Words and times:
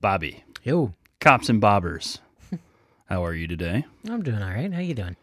Bobby, 0.00 0.44
Yo, 0.62 0.94
cops 1.20 1.48
and 1.48 1.60
bobbers. 1.60 2.18
How 3.06 3.24
are 3.24 3.34
you 3.34 3.46
today? 3.46 3.84
I'm 4.08 4.22
doing 4.22 4.42
all 4.42 4.48
right. 4.50 4.72
How 4.72 4.80
you 4.80 4.94
doing? 4.94 5.16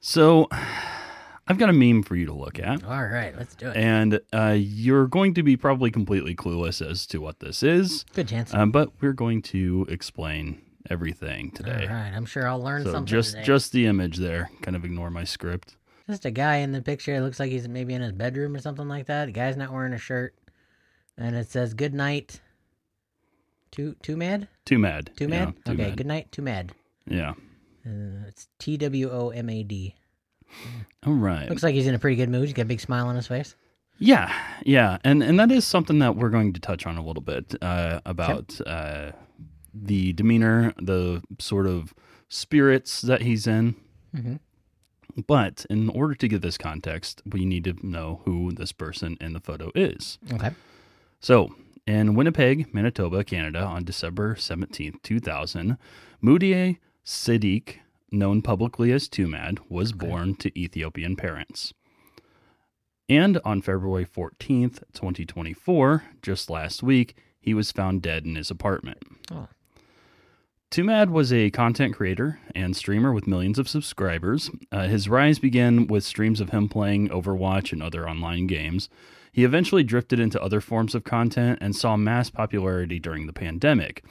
So, 0.00 0.48
I've 1.48 1.58
got 1.58 1.68
a 1.68 1.72
meme 1.72 2.02
for 2.04 2.14
you 2.14 2.26
to 2.26 2.32
look 2.32 2.58
at, 2.60 2.84
All 2.84 3.04
right, 3.04 3.36
let's 3.36 3.54
do 3.56 3.68
it. 3.68 3.76
and 3.76 4.20
uh, 4.32 4.54
you're 4.56 5.06
going 5.08 5.34
to 5.34 5.42
be 5.42 5.56
probably 5.56 5.90
completely 5.90 6.36
clueless 6.36 6.86
as 6.88 7.04
to 7.08 7.18
what 7.20 7.40
this 7.40 7.62
is, 7.64 8.04
Good 8.14 8.28
chance. 8.28 8.54
um, 8.54 8.70
but 8.70 8.90
we're 9.00 9.12
going 9.12 9.42
to 9.42 9.84
explain 9.88 10.62
everything 10.88 11.50
today. 11.50 11.86
right, 11.90 12.12
I'm 12.14 12.26
sure 12.26 12.46
I'll 12.46 12.62
learn 12.62 12.84
So 12.84 12.92
something 12.92 13.06
just 13.10 13.32
today. 13.32 13.42
just 13.44 13.72
the 13.72 13.86
image 13.86 14.18
there. 14.18 14.50
Kind 14.62 14.76
of 14.76 14.84
ignore 14.84 15.10
my 15.10 15.24
script. 15.24 15.76
Just 16.08 16.24
a 16.24 16.30
guy 16.30 16.56
in 16.58 16.72
the 16.72 16.80
picture. 16.82 17.14
It 17.14 17.22
looks 17.22 17.40
like 17.40 17.50
he's 17.50 17.68
maybe 17.68 17.94
in 17.94 18.02
his 18.02 18.12
bedroom 18.12 18.54
or 18.54 18.60
something 18.60 18.88
like 18.88 19.06
that. 19.06 19.26
The 19.26 19.32
guy's 19.32 19.56
not 19.56 19.72
wearing 19.72 19.92
a 19.92 19.98
shirt, 19.98 20.34
and 21.16 21.34
it 21.36 21.48
says 21.48 21.74
"Good 21.74 21.94
night." 21.94 22.40
Too 23.72 23.96
too 24.02 24.16
mad? 24.16 24.46
Too 24.64 24.78
mad. 24.78 25.10
Too 25.16 25.24
Yeah, 25.24 25.46
mad? 25.46 25.54
too 25.64 25.72
okay. 25.72 25.82
mad. 25.88 25.96
Good 25.96 26.06
night. 26.06 26.30
Too 26.30 26.42
mad. 26.42 26.72
Yeah. 27.06 27.30
Uh, 27.84 28.26
it's 28.28 28.46
T 28.60 28.76
W 28.76 29.10
O 29.10 29.30
M 29.30 29.48
A 29.50 29.62
D. 29.64 29.94
All 31.06 31.14
right. 31.14 31.48
Looks 31.48 31.62
like 31.62 31.74
he's 31.74 31.86
in 31.86 31.94
a 31.94 31.98
pretty 31.98 32.16
good 32.16 32.28
mood. 32.28 32.44
He's 32.44 32.52
got 32.52 32.62
a 32.62 32.66
big 32.66 32.80
smile 32.80 33.08
on 33.08 33.16
his 33.16 33.26
face. 33.26 33.56
Yeah, 33.98 34.32
yeah, 34.64 34.98
and 35.04 35.22
and 35.22 35.38
that 35.38 35.50
is 35.52 35.64
something 35.64 35.98
that 36.00 36.16
we're 36.16 36.28
going 36.30 36.52
to 36.54 36.60
touch 36.60 36.86
on 36.86 36.96
a 36.96 37.04
little 37.04 37.22
bit 37.22 37.54
uh, 37.62 38.00
about 38.04 38.60
uh, 38.66 39.12
the 39.72 40.12
demeanor, 40.12 40.72
the 40.80 41.22
sort 41.38 41.66
of 41.66 41.94
spirits 42.28 43.00
that 43.02 43.22
he's 43.22 43.46
in. 43.46 43.76
Mhm. 44.14 44.40
But 45.26 45.66
in 45.70 45.88
order 45.90 46.14
to 46.14 46.26
give 46.26 46.40
this 46.40 46.58
context, 46.58 47.22
we 47.26 47.44
need 47.44 47.64
to 47.64 47.74
know 47.86 48.22
who 48.24 48.50
this 48.52 48.72
person 48.72 49.16
in 49.20 49.34
the 49.34 49.40
photo 49.40 49.70
is. 49.74 50.18
Okay. 50.32 50.50
So, 51.20 51.54
in 51.86 52.14
Winnipeg, 52.14 52.72
Manitoba, 52.72 53.24
Canada, 53.24 53.60
on 53.60 53.84
December 53.84 54.34
17th, 54.34 55.02
2000, 55.02 55.76
Muudea 56.22 56.78
Sedik, 57.04 57.76
known 58.10 58.42
publicly 58.42 58.92
as 58.92 59.08
TwoMad, 59.08 59.58
was 59.68 59.92
born 59.92 60.34
to 60.36 60.58
Ethiopian 60.58 61.16
parents. 61.16 61.72
And 63.08 63.40
on 63.44 63.62
February 63.62 64.06
14th, 64.06 64.82
2024, 64.92 66.04
just 66.22 66.48
last 66.48 66.82
week, 66.82 67.16
he 67.40 67.52
was 67.52 67.72
found 67.72 68.02
dead 68.02 68.24
in 68.24 68.36
his 68.36 68.50
apartment. 68.50 69.02
Oh. 69.30 69.48
TwoMad 70.70 71.10
was 71.10 71.32
a 71.32 71.50
content 71.50 71.94
creator 71.94 72.38
and 72.54 72.74
streamer 72.74 73.12
with 73.12 73.26
millions 73.26 73.58
of 73.58 73.68
subscribers. 73.68 74.50
Uh, 74.70 74.86
his 74.86 75.08
rise 75.08 75.38
began 75.38 75.86
with 75.86 76.04
streams 76.04 76.40
of 76.40 76.50
him 76.50 76.68
playing 76.68 77.10
Overwatch 77.10 77.72
and 77.72 77.82
other 77.82 78.08
online 78.08 78.46
games. 78.46 78.88
He 79.32 79.44
eventually 79.44 79.82
drifted 79.82 80.20
into 80.20 80.40
other 80.42 80.60
forms 80.60 80.94
of 80.94 81.04
content 81.04 81.58
and 81.62 81.74
saw 81.74 81.96
mass 81.96 82.28
popularity 82.28 82.98
during 82.98 83.26
the 83.26 83.32
pandemic. 83.32 84.04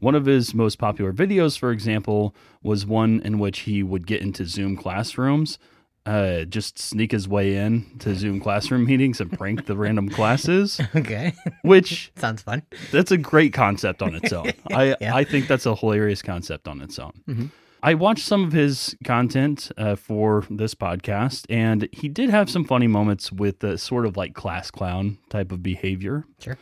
One 0.00 0.16
of 0.16 0.26
his 0.26 0.52
most 0.52 0.78
popular 0.78 1.12
videos, 1.12 1.56
for 1.56 1.70
example, 1.70 2.34
was 2.62 2.84
one 2.84 3.20
in 3.24 3.38
which 3.38 3.60
he 3.60 3.82
would 3.82 4.06
get 4.06 4.20
into 4.20 4.44
Zoom 4.44 4.76
classrooms, 4.76 5.58
uh, 6.06 6.42
just 6.44 6.78
sneak 6.78 7.12
his 7.12 7.26
way 7.28 7.56
in 7.56 7.86
to 8.00 8.14
Zoom 8.14 8.40
classroom 8.40 8.84
meetings 8.90 9.20
and 9.20 9.32
prank 9.32 9.66
the 9.66 9.76
random 9.76 10.08
classes, 10.08 10.80
Okay. 10.96 11.32
which 11.62 12.12
Sounds 12.16 12.42
fun. 12.42 12.62
that's 12.90 13.12
a 13.12 13.16
great 13.16 13.52
concept 13.54 14.02
on 14.02 14.14
its 14.16 14.32
own. 14.32 14.50
I, 14.72 14.96
Yeah. 15.00 15.14
I 15.14 15.22
think 15.24 15.46
that's 15.46 15.66
a 15.66 15.74
hilarious 15.76 16.20
concept 16.20 16.66
on 16.68 16.82
its 16.82 16.98
own. 16.98 17.12
Mhm. 17.28 17.50
I 17.84 17.92
watched 17.92 18.24
some 18.24 18.44
of 18.44 18.52
his 18.52 18.96
content 19.04 19.70
uh, 19.76 19.94
for 19.94 20.46
this 20.48 20.74
podcast, 20.74 21.44
and 21.50 21.86
he 21.92 22.08
did 22.08 22.30
have 22.30 22.48
some 22.48 22.64
funny 22.64 22.86
moments 22.86 23.30
with 23.30 23.58
the 23.58 23.76
sort 23.76 24.06
of 24.06 24.16
like 24.16 24.32
class 24.32 24.70
clown 24.70 25.18
type 25.28 25.52
of 25.52 25.62
behavior. 25.62 26.24
Sure. 26.38 26.56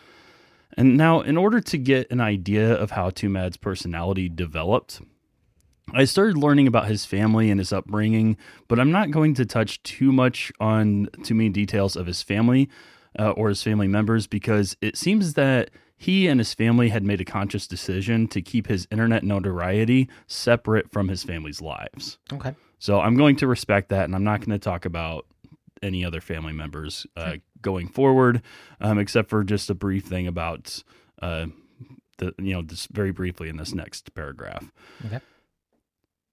And 0.77 0.97
now, 0.97 1.21
in 1.21 1.37
order 1.37 1.61
to 1.61 1.79
get 1.79 2.11
an 2.11 2.21
idea 2.21 2.75
of 2.75 2.91
how 2.91 3.11
TwoMad's 3.11 3.57
personality 3.57 4.29
developed, 4.29 5.01
I 5.95 6.07
started 6.07 6.37
learning 6.37 6.67
about 6.67 6.89
his 6.89 7.07
family 7.07 7.51
and 7.53 7.61
his 7.61 7.73
upbringing, 7.73 8.37
but 8.67 8.81
I'm 8.81 8.91
not 8.91 9.13
going 9.13 9.35
to 9.35 9.47
touch 9.47 9.81
too 9.85 10.11
much 10.11 10.51
on 10.59 11.07
too 11.23 11.37
many 11.37 11.51
details 11.51 11.95
of 11.95 12.07
his 12.07 12.21
family 12.21 12.69
uh, 13.17 13.31
or 13.31 13.49
his 13.49 13.63
family 13.63 13.87
members 13.87 14.27
because 14.27 14.77
it 14.81 14.97
seems 14.97 15.35
that 15.35 15.71
he 16.03 16.27
and 16.27 16.41
his 16.41 16.53
family 16.53 16.89
had 16.89 17.05
made 17.05 17.21
a 17.21 17.25
conscious 17.25 17.69
decision 17.69 18.27
to 18.27 18.43
keep 18.43 18.67
his 18.67 18.89
internet 18.91 19.23
notoriety 19.23 20.09
separate 20.27 20.91
from 20.91 21.07
his 21.07 21.23
family's 21.23 21.61
lives. 21.61 22.19
Okay. 22.33 22.57
So 22.81 23.01
I'm 23.01 23.17
going 23.17 23.37
to 23.37 23.47
respect 23.47 23.91
that, 23.91 24.07
and 24.07 24.15
I'm 24.17 24.25
not 24.25 24.41
going 24.41 24.51
to 24.51 24.59
talk 24.59 24.85
about 24.85 25.27
any 25.81 26.05
other 26.05 26.21
family 26.21 26.53
members 26.53 27.07
uh, 27.17 27.37
going 27.61 27.87
forward, 27.87 28.43
um, 28.81 28.99
except 28.99 29.31
for 29.31 29.45
just 29.45 29.71
a 29.71 29.77
brief 29.77 30.05
thing 30.05 30.27
about 30.27 30.83
uh, 31.23 31.47
the 32.19 32.35
you 32.37 32.53
know 32.53 32.63
just 32.63 32.89
very 32.89 33.13
briefly 33.13 33.49
in 33.49 33.57
this 33.57 33.73
next 33.73 34.13
paragraph. 34.13 34.73
Okay. 35.07 35.21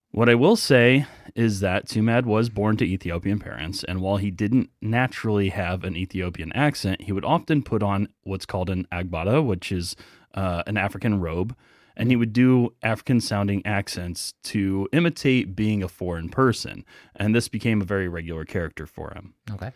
What 0.10 0.30
I 0.30 0.34
will 0.34 0.56
say 0.56 1.06
is 1.36 1.60
that 1.60 1.88
TwoMad 1.88 2.26
was 2.26 2.50
born 2.50 2.78
to 2.78 2.86
Ethiopian 2.86 3.40
parents, 3.40 3.84
and 3.84 4.02
while 4.02 4.18
he 4.18 4.32
didn't 4.32 4.70
naturally 4.82 5.50
have 5.50 5.84
an 5.84 5.96
Ethiopian 5.96 6.52
accent, 6.54 7.02
he 7.02 7.12
would 7.12 7.26
often 7.26 7.64
put 7.64 7.84
on 7.84 8.08
what's 8.24 8.46
called 8.46 8.70
an 8.70 8.88
agbada, 8.92 9.46
which 9.46 9.72
is 9.72 9.96
uh, 10.34 10.64
an 10.68 10.78
African 10.78 11.20
robe, 11.20 11.56
and 11.96 12.10
he 12.10 12.16
would 12.16 12.34
do 12.34 12.74
African 12.82 13.20
sounding 13.20 13.66
accents 13.66 14.34
to 14.44 14.88
imitate 14.94 15.56
being 15.56 15.84
a 15.84 15.90
foreign 15.90 16.30
person. 16.30 16.86
And 17.16 17.36
this 17.36 17.50
became 17.50 17.82
a 17.82 17.86
very 17.86 18.08
regular 18.08 18.46
character 18.46 18.86
for 18.86 19.12
him. 19.14 19.34
Okay. 19.52 19.72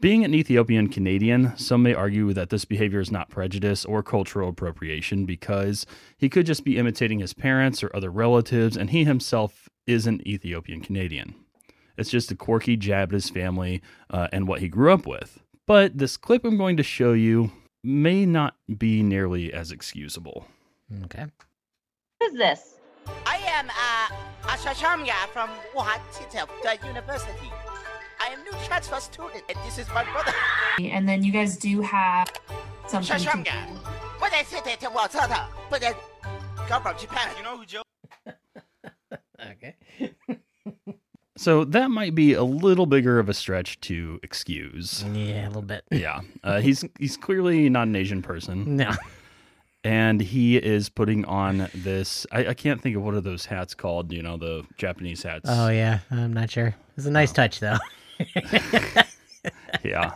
Being 0.00 0.24
an 0.24 0.32
Ethiopian 0.32 0.88
Canadian, 0.88 1.56
some 1.56 1.82
may 1.82 1.92
argue 1.92 2.32
that 2.32 2.50
this 2.50 2.64
behavior 2.64 3.00
is 3.00 3.10
not 3.10 3.30
prejudice 3.30 3.84
or 3.84 4.00
cultural 4.00 4.48
appropriation 4.48 5.26
because 5.26 5.86
he 6.16 6.28
could 6.28 6.46
just 6.46 6.64
be 6.64 6.78
imitating 6.78 7.18
his 7.18 7.34
parents 7.34 7.82
or 7.82 7.90
other 7.94 8.10
relatives, 8.10 8.76
and 8.76 8.90
he 8.90 9.02
himself 9.02 9.68
isn't 9.88 10.26
Ethiopian 10.26 10.80
Canadian. 10.80 11.34
It's 11.96 12.10
just 12.10 12.30
a 12.30 12.36
quirky 12.36 12.76
jab 12.76 13.08
at 13.08 13.14
his 13.14 13.30
family 13.30 13.82
uh, 14.10 14.28
and 14.32 14.46
what 14.46 14.60
he 14.60 14.68
grew 14.68 14.92
up 14.92 15.06
with. 15.06 15.40
But 15.66 15.98
this 15.98 16.16
clip 16.16 16.44
I'm 16.44 16.56
going 16.56 16.76
to 16.76 16.82
show 16.82 17.12
you 17.12 17.50
may 17.82 18.24
not 18.24 18.54
be 18.78 19.02
nearly 19.02 19.52
as 19.52 19.72
excusable. 19.72 20.46
Okay. 21.04 21.26
Who's 22.20 22.32
this? 22.34 22.74
I 23.26 23.36
am 23.36 23.68
uh, 23.70 24.48
Ashashamya 24.48 25.28
from 25.32 25.50
Wuhan 25.74 26.00
Tsinghua 26.12 26.86
University. 26.86 27.50
I 28.20 28.28
am 28.28 28.42
new 28.44 28.52
transfer 28.66 29.00
student, 29.00 29.44
and 29.48 29.58
this 29.66 29.78
is 29.78 29.88
my 29.88 30.04
brother. 30.04 30.32
And 30.80 31.08
then 31.08 31.24
you 31.24 31.32
guys 31.32 31.56
do 31.56 31.80
have 31.82 32.28
something. 32.86 33.16
Shashamga. 33.16 33.44
To... 33.44 33.80
But 34.20 34.32
I 34.32 34.44
said 34.44 34.64
that 34.64 34.78
to 34.80 34.90
I 34.90 35.94
come 36.68 36.82
from 36.82 36.96
Japan. 36.96 37.30
You 37.36 37.42
know 37.42 37.56
who 37.58 37.66
Joe? 37.66 37.82
Okay. 39.68 40.10
So 41.40 41.64
that 41.66 41.92
might 41.92 42.16
be 42.16 42.32
a 42.32 42.42
little 42.42 42.84
bigger 42.86 43.20
of 43.20 43.28
a 43.28 43.32
stretch 43.32 43.78
to 43.82 44.18
excuse. 44.24 45.04
Yeah, 45.14 45.46
a 45.46 45.46
little 45.46 45.62
bit. 45.62 45.84
Yeah, 45.92 46.22
uh, 46.42 46.60
he's 46.60 46.84
he's 46.98 47.16
clearly 47.16 47.68
not 47.68 47.86
an 47.86 47.94
Asian 47.94 48.22
person. 48.22 48.76
No. 48.76 48.90
and 49.84 50.20
he 50.20 50.56
is 50.56 50.88
putting 50.88 51.24
on 51.26 51.68
this 51.76 52.26
I, 52.32 52.48
I 52.48 52.54
can't 52.54 52.80
think 52.82 52.96
of 52.96 53.02
what 53.02 53.14
are 53.14 53.20
those 53.20 53.46
hats 53.46 53.72
called 53.72 54.12
you 54.12 54.20
know 54.20 54.36
the 54.36 54.64
japanese 54.78 55.22
hats 55.22 55.44
Oh 55.48 55.68
yeah, 55.68 56.00
I'm 56.10 56.32
not 56.32 56.50
sure. 56.50 56.74
It's 56.96 57.06
a 57.06 57.10
nice 57.12 57.30
touch 57.30 57.60
though. 57.60 57.78
yeah 59.84 60.14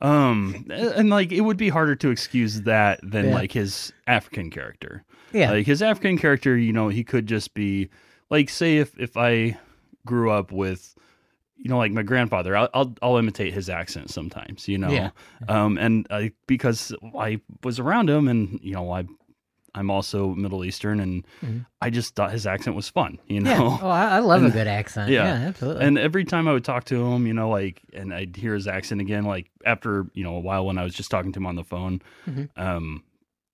um 0.00 0.66
and 0.70 1.08
like 1.08 1.32
it 1.32 1.40
would 1.40 1.56
be 1.56 1.70
harder 1.70 1.96
to 1.96 2.10
excuse 2.10 2.60
that 2.62 3.00
than 3.02 3.28
Yeah. 3.28 3.34
like 3.34 3.52
his 3.52 3.92
african 4.06 4.50
character 4.50 5.04
Yeah. 5.32 5.52
like 5.52 5.66
his 5.66 5.80
african 5.82 6.18
character 6.18 6.54
you 6.56 6.72
know 6.74 6.88
he 6.88 7.02
could 7.02 7.26
just 7.26 7.54
be 7.54 7.88
like 8.30 8.48
say 8.50 8.78
if 8.78 8.98
if 8.98 9.16
i 9.16 9.58
grew 10.06 10.30
up 10.30 10.52
with 10.52 10.94
you 11.56 11.68
know 11.68 11.78
like 11.78 11.92
my 11.92 12.02
grandfather 12.02 12.56
i'll 12.56 12.68
i'll, 12.74 12.94
I'll 13.02 13.16
imitate 13.16 13.52
his 13.54 13.68
accent 13.68 14.10
sometimes 14.10 14.68
you 14.68 14.78
know 14.78 14.90
Yeah. 14.92 15.10
um 15.48 15.76
and 15.78 16.06
I, 16.10 16.32
because 16.46 16.94
i 17.18 17.40
was 17.64 17.78
around 17.78 18.08
him 18.10 18.28
and 18.28 18.58
you 18.62 18.72
know 18.74 18.90
i 18.92 19.04
i'm 19.74 19.90
also 19.90 20.28
middle 20.34 20.64
eastern 20.64 20.98
and 21.00 21.26
Mhm. 21.42 21.66
i 21.82 21.90
just 21.90 22.14
thought 22.14 22.32
his 22.32 22.46
accent 22.46 22.74
was 22.76 22.88
fun 22.88 23.18
you 23.26 23.40
yeah. 23.40 23.58
know 23.58 23.78
Oh, 23.82 23.88
I, 23.88 24.16
I 24.16 24.18
love 24.20 24.42
a 24.44 24.50
good 24.50 24.66
accent. 24.66 25.10
yeah. 25.10 25.24
Yeah, 25.40 25.48
absolutely. 25.48 25.84
and 25.84 25.98
every 25.98 26.24
time 26.24 26.48
I 26.48 26.52
would 26.52 26.64
talk 26.64 26.84
to 26.84 27.04
him, 27.06 27.26
you 27.26 27.34
know, 27.34 27.48
like, 27.50 27.82
and 27.92 28.12
I'd 28.12 28.34
hear 28.36 28.54
his 28.54 28.66
accent 28.66 29.00
again, 29.00 29.24
like 29.24 29.46
after, 29.64 30.06
you 30.14 30.24
know, 30.24 30.34
a 30.34 30.40
while 30.40 30.66
when 30.66 30.78
I 30.78 30.82
was 30.84 30.94
just 30.94 31.10
talking 31.10 31.32
to 31.32 31.38
him 31.38 31.46
on 31.46 31.54
the 31.56 31.62
phone, 31.64 32.00
Mhm. 32.26 32.48
um, 32.56 33.04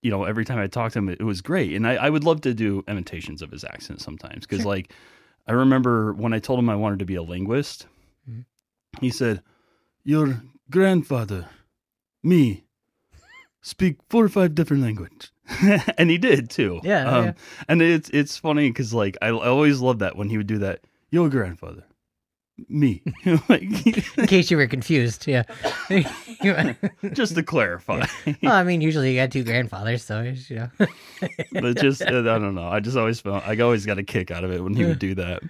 you 0.05 0.11
know, 0.11 0.25
every 0.25 0.45
time 0.45 0.59
I 0.59 0.67
talked 0.67 0.93
to 0.93 0.99
him, 1.01 1.09
it, 1.09 1.19
it 1.21 1.25
was 1.25 1.41
great. 1.41 1.75
And 1.75 1.87
I, 1.87 1.95
I 1.95 2.11
would 2.11 2.25
love 2.25 2.43
to 2.43 2.53
do 2.55 2.85
imitations 2.87 3.41
of 3.43 3.51
his 3.51 3.65
accent 3.65 4.01
sometimes. 4.01 4.47
Cause 4.47 4.61
Sure. 4.61 4.67
like, 4.69 4.93
I 5.49 5.53
remember 5.53 6.13
when 6.13 6.33
I 6.33 6.39
told 6.39 6.59
him 6.59 6.69
I 6.71 6.77
wanted 6.77 6.99
to 7.01 7.05
be 7.07 7.15
a 7.17 7.23
linguist, 7.23 7.87
Mhm. 8.31 8.45
he 9.01 9.11
said, 9.11 9.43
your 10.05 10.43
grandfather, 10.71 11.49
me, 12.23 12.65
speak 13.63 13.97
four 14.11 14.25
or 14.25 14.29
five 14.29 14.55
different 14.55 14.83
languages. 14.83 15.33
and 15.99 16.11
he 16.11 16.19
did 16.19 16.51
too. 16.51 16.81
Yeah, 16.85 17.05
Um, 17.09 17.25
yeah. 17.25 17.33
And 17.69 17.83
it's, 17.83 18.11
it's 18.11 18.37
funny 18.37 18.71
cause 18.73 18.93
like, 18.95 19.17
I, 19.23 19.29
I 19.29 19.49
always 19.49 19.81
loved 19.81 20.01
that 20.01 20.17
when 20.17 20.29
he 20.29 20.37
would 20.37 20.47
do 20.47 20.59
that. 20.59 20.81
Your 21.11 21.29
grandfather, 21.29 21.85
me. 22.69 23.03
In 23.25 23.39
case 24.27 24.51
you 24.51 24.57
were 24.57 24.67
confused, 24.67 25.27
yeah. 25.27 25.43
just 27.13 27.35
to 27.35 27.43
clarify. 27.43 28.07
well 28.43 28.53
I 28.53 28.63
mean, 28.65 28.81
usually 28.81 29.13
you 29.13 29.21
got 29.21 29.31
two 29.33 29.45
grandfathers, 29.45 30.05
so 30.05 30.23
you 30.23 30.57
know. 30.57 30.69
but 31.53 31.77
just 31.79 32.03
uh, 32.03 32.07
I 32.19 32.23
don't 32.23 32.55
know. 32.55 32.69
I 32.69 32.81
just 32.81 32.97
always 32.97 33.21
felt 33.21 33.47
I 33.47 33.59
always 33.61 33.87
got 33.87 33.99
a 33.99 34.03
kick 34.05 34.31
out 34.31 34.45
of 34.45 34.53
it 34.53 34.63
when 34.63 34.75
he 34.75 34.85
would 34.85 34.99
do 34.99 35.15
that. 35.17 35.43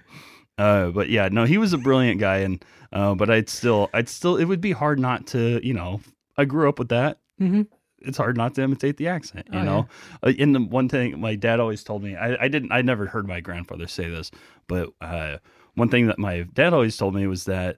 Uh, 0.57 0.89
but 0.89 1.09
yeah, 1.09 1.27
no, 1.31 1.43
he 1.45 1.57
was 1.57 1.73
a 1.73 1.77
brilliant 1.77 2.19
guy, 2.19 2.37
and 2.37 2.63
uh, 2.93 3.13
but 3.13 3.29
I'd 3.29 3.49
still, 3.49 3.89
I'd 3.93 4.07
still, 4.07 4.37
it 4.37 4.45
would 4.45 4.61
be 4.61 4.71
hard 4.71 4.99
not 4.99 5.27
to, 5.27 5.59
you 5.65 5.73
know, 5.73 5.99
I 6.37 6.45
grew 6.45 6.69
up 6.69 6.79
with 6.79 6.89
that. 6.89 7.19
hmm 7.37 7.63
It's 7.99 8.17
hard 8.17 8.37
not 8.37 8.55
to 8.55 8.61
imitate 8.63 8.95
the 8.95 9.09
accent, 9.09 9.47
you 9.51 9.59
Oh, 9.59 9.63
know. 9.63 9.87
Uh, 10.23 10.31
and 10.39 10.55
the 10.55 10.61
one 10.61 10.87
thing 10.87 11.19
my 11.19 11.35
dad 11.35 11.59
always 11.59 11.83
told 11.83 12.03
me, 12.03 12.15
I, 12.15 12.45
I 12.45 12.47
didn't, 12.47 12.71
I 12.71 12.81
never 12.83 13.05
heard 13.05 13.27
my 13.27 13.41
grandfather 13.41 13.85
say 13.87 14.09
this, 14.09 14.31
but 14.67 14.91
uh, 15.01 15.37
one 15.75 15.89
thing 15.89 16.07
that 16.07 16.19
my 16.19 16.41
dad 16.53 16.73
always 16.73 16.97
told 16.97 17.13
me 17.15 17.27
was 17.27 17.45
that 17.45 17.77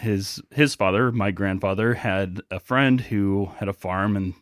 his 0.00 0.40
his 0.50 0.74
father, 0.74 1.10
my 1.12 1.30
grandfather, 1.30 1.94
had 1.94 2.40
a 2.50 2.60
friend 2.60 3.00
who 3.02 3.50
had 3.58 3.68
a 3.68 3.72
farm 3.72 4.16
and 4.16 4.34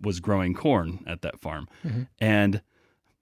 was 0.00 0.18
growing 0.20 0.54
corn 0.54 1.04
at 1.06 1.22
that 1.22 1.38
farm, 1.40 1.68
Mhm. 1.86 2.08
and 2.20 2.62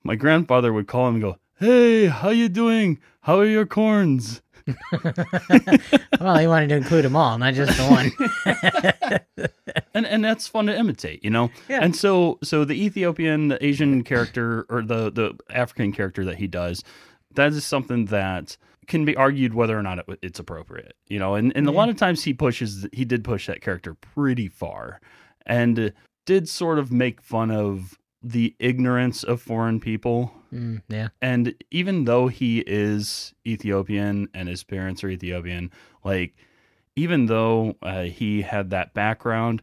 my 0.03 0.15
grandfather 0.15 0.73
would 0.73 0.87
call 0.87 1.09
him 1.09 1.15
and 1.17 1.23
go, 1.23 1.39
"Hey, 1.59 2.07
how 2.07 2.31
you 2.31 2.49
doing? 2.49 2.99
How 3.23 3.39
are 3.41 3.45
your 3.47 3.67
corns?" 3.67 4.41
well, 6.21 6.39
he 6.39 6.47
wanted 6.47 6.69
to 6.71 6.77
include 6.77 7.05
them 7.05 7.15
all, 7.17 7.39
not 7.39 7.55
just 7.55 7.77
the 7.77 7.85
one. 9.37 9.49
and 9.95 10.07
and 10.07 10.25
that's 10.25 10.49
fun 10.49 10.67
to 10.67 10.77
imitate, 10.77 11.23
you 11.25 11.31
know. 11.31 11.51
Yeah. 11.69 11.81
And 11.83 11.95
so 11.95 12.39
so 12.43 12.65
the 12.65 12.75
Ethiopian, 12.85 13.49
the 13.49 13.65
Asian 13.65 14.03
character, 14.03 14.67
or 14.69 14.83
the 14.83 15.11
the 15.11 15.39
African 15.51 15.93
character 15.93 16.25
that 16.25 16.37
he 16.39 16.47
does, 16.47 16.83
that 17.37 17.53
is 17.53 17.65
something 17.65 18.07
that 18.07 18.57
can 18.87 19.05
be 19.05 19.17
argued 19.17 19.55
whether 19.55 19.79
or 19.79 19.83
not 19.83 19.99
it, 19.99 20.19
it's 20.23 20.39
appropriate, 20.39 20.97
you 21.09 21.19
know. 21.19 21.35
And 21.35 21.53
and 21.57 21.67
a 21.67 21.73
lot 21.73 21.89
of 21.89 21.97
times 21.97 22.25
he 22.25 22.35
pushes, 22.35 22.87
he 22.93 23.05
did 23.05 23.25
push 23.25 23.47
that 23.47 23.61
character 23.61 23.95
pretty 23.95 24.49
far, 24.49 25.01
and 25.47 25.93
did 26.25 26.49
sort 26.49 26.79
of 26.79 26.91
make 26.93 27.21
fun 27.21 27.51
of 27.51 27.99
the 28.23 28.55
ignorance 28.59 29.23
of 29.23 29.41
foreign 29.41 29.79
people 29.81 30.33
Mm, 30.53 30.81
yeah. 30.89 31.09
and 31.21 31.55
even 31.71 32.05
though 32.05 32.29
he 32.29 32.61
is 32.61 33.35
Ethiopian 33.47 34.29
and 34.33 34.49
his 34.49 34.63
parents 34.63 35.03
are 35.03 35.09
Ethiopian, 35.09 35.71
like 36.05 36.37
even 36.95 37.27
though 37.27 37.77
uh, 37.83 38.05
he 38.05 38.43
had 38.43 38.71
that 38.71 38.95
background, 38.95 39.61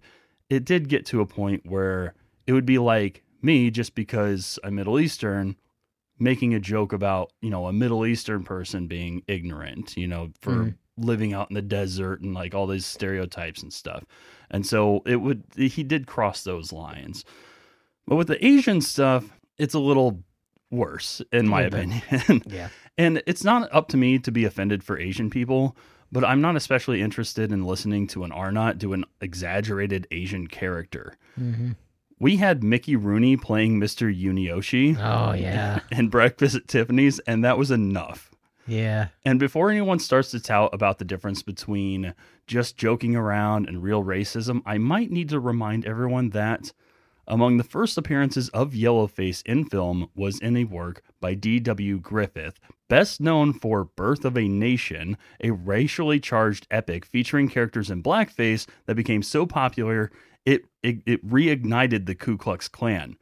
it 0.50 0.66
did 0.66 0.90
get 0.90 1.06
to 1.08 1.22
a 1.22 1.26
point 1.26 1.66
where 1.66 2.14
it 2.46 2.54
would 2.54 2.66
be 2.66 2.78
like 2.78 3.24
me 3.42 3.72
just 3.72 3.96
because 3.96 4.60
I'm 4.64 4.76
Middle 4.76 5.00
Eastern 5.00 5.56
making 6.20 6.54
a 6.54 6.60
joke 6.60 6.94
about, 6.94 7.32
you 7.42 7.50
know, 7.50 7.68
a 7.68 7.74
Middle 7.74 8.06
Eastern 8.06 8.44
person 8.44 8.88
being 8.88 9.24
ignorant, 9.28 9.98
you 9.98 10.08
know, 10.08 10.32
for 10.42 10.52
Mhm. 10.52 10.76
living 10.98 11.34
out 11.34 11.50
in 11.50 11.56
the 11.56 11.62
desert 11.62 12.22
and 12.22 12.34
like 12.34 12.54
all 12.54 12.68
these 12.68 12.86
stereotypes 12.86 13.64
and 13.64 13.74
stuff. 13.74 14.04
And 14.52 14.66
so 14.66 15.02
it 15.06 15.18
would 15.18 15.44
he 15.56 15.84
did 15.84 16.06
cross 16.06 16.44
those 16.44 16.72
lines. 16.72 17.26
But 18.06 18.18
with 18.18 18.28
the 18.28 18.46
Asian 18.46 18.80
stuff, 18.82 19.40
it's 19.58 19.74
a 19.74 19.80
little 19.80 20.24
worse 20.70 21.22
in 21.32 21.48
my 21.48 21.62
opinion. 21.64 22.02
Yeah. 22.48 22.70
and 22.98 23.24
it's 23.26 23.44
not 23.44 23.70
up 23.74 23.88
to 23.90 23.98
me 23.98 24.20
to 24.20 24.32
be 24.32 24.46
offended 24.46 24.84
for 24.84 24.98
Asian 25.00 25.30
people, 25.32 25.76
but 26.12 26.24
I'm 26.24 26.42
not 26.42 26.56
especially 26.56 27.02
interested 27.02 27.52
in 27.52 27.64
listening 27.64 28.06
to 28.08 28.24
an 28.24 28.32
Arnott 28.32 28.78
do 28.78 28.94
an 28.94 29.04
exaggerated 29.20 30.06
Asian 30.12 30.46
character. 30.48 31.16
hmm 31.36 31.72
We 32.24 32.38
had 32.38 32.64
Mickey 32.64 32.96
Rooney 32.96 33.36
playing 33.36 33.82
Mr. 33.82 34.08
Yunioshi 34.10 34.98
Oh, 34.98 35.34
yeah. 35.34 35.82
in 35.92 36.08
Breakfast 36.08 36.56
at 36.56 36.70
Tiffany's, 36.70 37.20
and 37.20 37.44
that 37.44 37.58
was 37.58 37.70
enough. 37.70 38.32
Yeah. 38.66 39.10
And 39.26 39.42
before 39.42 39.70
anyone 39.70 40.00
starts 40.00 40.32
to 40.32 40.40
tout 40.40 40.74
about 40.74 41.00
the 41.00 41.04
difference 41.04 41.44
between 41.44 42.14
just 42.48 42.78
joking 42.78 43.14
around 43.18 43.68
and 43.68 43.84
real 43.84 44.06
racism, 44.06 44.62
I 44.66 44.78
might 44.78 45.12
need 45.12 45.28
to 45.30 45.40
remind 45.42 45.86
everyone 45.86 46.30
that 46.30 46.72
among 47.28 47.58
the 47.58 47.64
first 47.66 47.98
appearances 47.98 48.48
of 48.50 48.72
Yellowface 48.72 49.46
in 49.46 49.66
film 49.66 50.10
was 50.16 50.40
in 50.40 50.56
a 50.56 50.64
work 50.64 51.04
by 51.20 51.34
D.W. 51.34 52.00
Griffith, 52.00 52.58
best 52.88 53.20
known 53.20 53.52
for 53.52 53.84
Birth 53.84 54.24
of 54.24 54.38
a 54.38 54.48
Nation, 54.48 55.18
a 55.44 55.52
racially 55.52 56.22
charged 56.22 56.68
epic 56.72 57.06
featuring 57.06 57.50
characters 57.50 57.92
in 57.92 58.02
blackface 58.02 58.66
that 58.86 58.96
became 58.96 59.24
so 59.24 59.46
popular 59.46 60.10
it, 60.46 60.66
it, 60.82 60.98
it 61.06 61.28
reignited 61.28 62.06
the 62.06 62.16
Ku 62.16 62.38
Klux 62.38 62.68
Klan. 62.68 63.18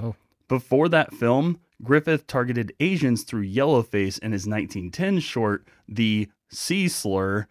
Oh. 0.00 0.14
Before 0.48 0.88
that 0.88 1.14
film, 1.14 1.60
Griffith 1.82 2.26
targeted 2.26 2.74
Asians 2.80 3.22
through 3.22 3.46
yellowface 3.46 4.18
in 4.18 4.32
his 4.32 4.46
1910 4.46 5.20
short, 5.20 5.66
The 5.88 6.28
Sea 6.48 6.88
Slur 6.88 7.46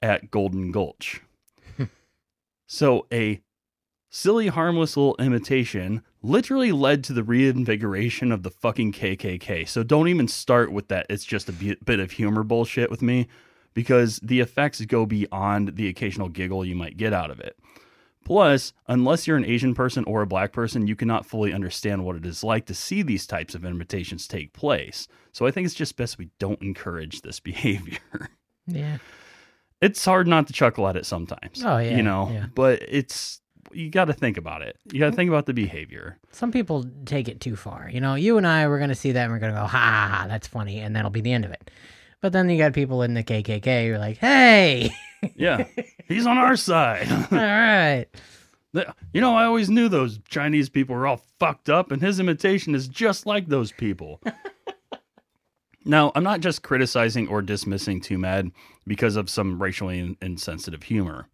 at 0.00 0.30
Golden 0.30 0.72
Gulch. 0.72 1.22
so, 2.66 3.06
a 3.12 3.40
silly, 4.10 4.48
harmless 4.48 4.96
little 4.96 5.16
imitation 5.18 6.02
literally 6.22 6.72
led 6.72 7.02
to 7.04 7.12
the 7.12 7.22
reinvigoration 7.22 8.30
of 8.30 8.42
the 8.42 8.50
fucking 8.50 8.92
KKK. 8.92 9.68
So, 9.68 9.82
don't 9.82 10.08
even 10.08 10.28
start 10.28 10.72
with 10.72 10.88
that. 10.88 11.06
It's 11.08 11.24
just 11.24 11.48
a 11.48 11.76
bit 11.84 12.00
of 12.00 12.10
humor 12.12 12.42
bullshit 12.42 12.90
with 12.90 13.02
me 13.02 13.28
because 13.74 14.18
the 14.22 14.40
effects 14.40 14.84
go 14.84 15.06
beyond 15.06 15.76
the 15.76 15.88
occasional 15.88 16.28
giggle 16.28 16.64
you 16.64 16.74
might 16.74 16.96
get 16.96 17.12
out 17.12 17.30
of 17.30 17.40
it. 17.40 17.56
Plus, 18.24 18.72
unless 18.86 19.26
you're 19.26 19.36
an 19.36 19.44
Asian 19.44 19.74
person 19.74 20.04
or 20.04 20.22
a 20.22 20.26
black 20.26 20.52
person, 20.52 20.86
you 20.86 20.96
cannot 20.96 21.26
fully 21.26 21.52
understand 21.52 22.04
what 22.04 22.16
it 22.16 22.24
is 22.24 22.44
like 22.44 22.66
to 22.66 22.74
see 22.74 23.02
these 23.02 23.26
types 23.26 23.54
of 23.54 23.64
invitations 23.64 24.28
take 24.28 24.52
place. 24.52 25.08
So 25.32 25.46
I 25.46 25.50
think 25.50 25.64
it's 25.66 25.74
just 25.74 25.96
best 25.96 26.18
we 26.18 26.30
don't 26.38 26.60
encourage 26.62 27.22
this 27.22 27.40
behavior. 27.40 27.98
Yeah. 28.66 28.98
it's 29.80 30.04
hard 30.04 30.28
not 30.28 30.46
to 30.46 30.52
chuckle 30.52 30.86
at 30.88 30.96
it 30.96 31.06
sometimes. 31.06 31.64
Oh, 31.64 31.78
yeah, 31.78 31.96
You 31.96 32.02
know, 32.02 32.30
yeah. 32.32 32.46
but 32.54 32.82
it's 32.88 33.40
you 33.72 33.90
got 33.90 34.06
to 34.06 34.12
think 34.12 34.36
about 34.36 34.62
it. 34.62 34.76
You 34.92 35.00
got 35.00 35.06
to 35.06 35.12
mm. 35.12 35.16
think 35.16 35.28
about 35.28 35.46
the 35.46 35.54
behavior. 35.54 36.18
Some 36.30 36.52
people 36.52 36.84
take 37.06 37.28
it 37.28 37.40
too 37.40 37.56
far. 37.56 37.88
You 37.92 38.00
know, 38.00 38.14
you 38.14 38.36
and 38.36 38.46
I, 38.46 38.68
we're 38.68 38.78
going 38.78 38.90
to 38.90 38.94
see 38.94 39.12
that 39.12 39.24
and 39.24 39.32
we're 39.32 39.38
going 39.38 39.54
to 39.54 39.60
go, 39.60 39.66
ha, 39.66 39.78
ha, 39.78 40.16
ha, 40.16 40.26
that's 40.28 40.46
funny. 40.46 40.80
And 40.80 40.94
that'll 40.94 41.10
be 41.10 41.20
the 41.20 41.32
end 41.32 41.44
of 41.44 41.52
it. 41.52 41.70
But 42.20 42.32
then 42.32 42.48
you 42.48 42.58
got 42.58 42.72
people 42.72 43.02
in 43.02 43.14
the 43.14 43.24
KKK 43.24 43.86
who 43.88 43.94
are 43.94 43.98
like, 43.98 44.18
hey, 44.18 44.90
Yeah. 45.36 45.66
He's 46.08 46.26
on 46.26 46.36
our 46.38 46.56
side. 46.56 47.10
all 47.32 47.38
right. 47.38 48.06
You 49.12 49.20
know, 49.20 49.34
I 49.36 49.44
always 49.44 49.68
knew 49.68 49.88
those 49.88 50.18
Chinese 50.28 50.68
people 50.68 50.94
were 50.96 51.06
all 51.06 51.22
fucked 51.38 51.68
up, 51.68 51.92
and 51.92 52.00
his 52.00 52.18
imitation 52.20 52.74
is 52.74 52.88
just 52.88 53.26
like 53.26 53.48
those 53.48 53.70
people. 53.72 54.20
now, 55.84 56.12
I'm 56.14 56.24
not 56.24 56.40
just 56.40 56.62
criticizing 56.62 57.28
or 57.28 57.42
dismissing 57.42 58.00
TwoMad 58.00 58.52
because 58.86 59.16
of 59.16 59.28
some 59.28 59.60
racially 59.60 59.98
in- 59.98 60.16
insensitive 60.22 60.84
humor. 60.84 61.28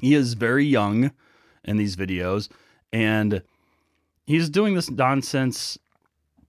He 0.00 0.14
is 0.14 0.34
very 0.34 0.64
young 0.64 1.10
in 1.64 1.76
these 1.76 1.96
videos, 1.96 2.48
and 2.92 3.42
he's 4.26 4.48
doing 4.48 4.74
this 4.74 4.90
nonsense, 4.90 5.78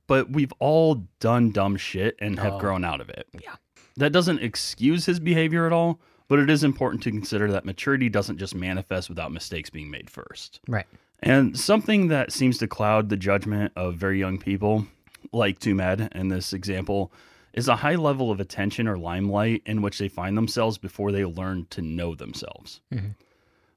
but 0.05 0.29
we've 0.31 0.53
all 0.59 1.03
done 1.19 1.51
dumb 1.51 1.75
shit 1.75 2.15
and 2.19 2.39
have 2.39 2.53
Oh. 2.53 2.59
grown 2.59 2.85
out 2.85 3.01
of 3.01 3.09
it. 3.09 3.27
Yeah. 3.41 3.55
That 3.97 4.11
doesn't 4.11 4.39
excuse 4.43 5.05
his 5.05 5.19
behavior 5.19 5.65
at 5.65 5.73
all, 5.73 5.99
but 6.27 6.39
it 6.39 6.49
is 6.49 6.63
important 6.63 7.03
to 7.03 7.11
consider 7.11 7.51
that 7.51 7.65
maturity 7.65 8.09
doesn't 8.09 8.37
just 8.37 8.55
manifest 8.55 9.09
without 9.09 9.31
mistakes 9.31 9.69
being 9.69 9.89
made 9.89 10.09
first. 10.09 10.59
Right. 10.67 10.85
And 11.21 11.57
something 11.57 12.09
that 12.09 12.31
seems 12.31 12.57
to 12.59 12.67
cloud 12.67 13.09
the 13.09 13.17
judgment 13.17 13.73
of 13.75 13.95
very 13.95 14.19
young 14.19 14.37
people, 14.37 14.85
like 15.31 15.59
TwoMad 15.59 16.13
in 16.15 16.27
this 16.27 16.53
example, 16.53 17.11
is 17.53 17.67
a 17.67 17.77
high 17.77 17.95
level 17.95 18.29
of 18.29 18.39
attention 18.39 18.87
or 18.87 18.97
limelight 18.97 19.63
in 19.65 19.81
which 19.81 19.97
they 19.97 20.07
find 20.07 20.37
themselves 20.37 20.77
before 20.77 21.11
they 21.11 21.25
learn 21.25 21.65
to 21.71 21.81
know 21.81 22.13
themselves. 22.13 22.81
Mhm. 22.93 23.15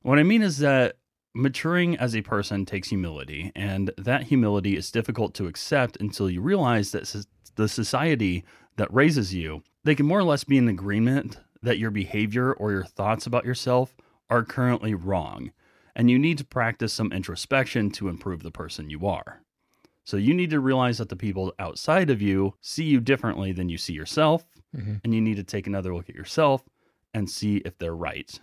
What 0.03 0.19
I 0.19 0.23
mean 0.23 0.43
is 0.43 0.59
that 0.59 0.97
maturing 1.35 1.97
as 1.97 2.15
a 2.15 2.23
person 2.23 2.67
takes 2.67 2.89
humility, 2.89 3.53
and 3.55 3.91
that 3.97 4.25
humility 4.25 4.77
is 4.77 4.91
difficult 4.91 5.33
to 5.35 5.47
accept 5.47 5.97
until 6.01 6.29
you 6.29 6.43
realize 6.43 6.91
that 6.93 7.25
the 7.55 7.69
society 7.69 8.45
that 8.77 8.93
raises 8.93 9.33
you, 9.33 9.63
they 9.85 9.95
can 9.95 10.07
more 10.07 10.19
or 10.19 10.25
less 10.25 10.45
be 10.45 10.59
in 10.59 10.69
agreement 10.69 11.39
that 11.63 11.79
your 11.79 11.91
behavior 11.91 12.53
or 12.53 12.73
your 12.73 12.85
thoughts 12.85 13.27
about 13.27 13.45
yourself 13.45 13.97
are 14.29 14.45
currently 14.45 14.95
wrong, 14.95 15.53
and 15.95 16.11
you 16.11 16.19
need 16.19 16.39
to 16.39 16.45
practice 16.45 16.93
some 16.93 17.13
introspection 17.13 17.91
to 17.91 18.09
improve 18.09 18.43
the 18.43 18.51
person 18.51 18.91
you 18.91 19.07
are. 19.07 19.43
So 20.05 20.17
you 20.17 20.35
need 20.35 20.51
to 20.51 20.61
realize 20.61 20.99
that 20.99 21.09
the 21.09 21.17
people 21.17 21.55
outside 21.59 22.11
of 22.11 22.23
you 22.23 22.55
see 22.61 22.85
you 22.85 23.01
differently 23.01 23.53
than 23.53 23.69
you 23.69 23.77
see 23.79 23.93
yourself, 23.93 24.47
Mhm. 24.75 25.01
and 25.05 25.15
you 25.15 25.21
need 25.21 25.37
to 25.37 25.45
take 25.45 25.67
another 25.67 25.95
look 25.95 26.09
at 26.09 26.15
yourself 26.15 26.69
and 27.13 27.29
see 27.29 27.57
if 27.59 27.77
they're 27.79 27.95
right. 27.95 28.41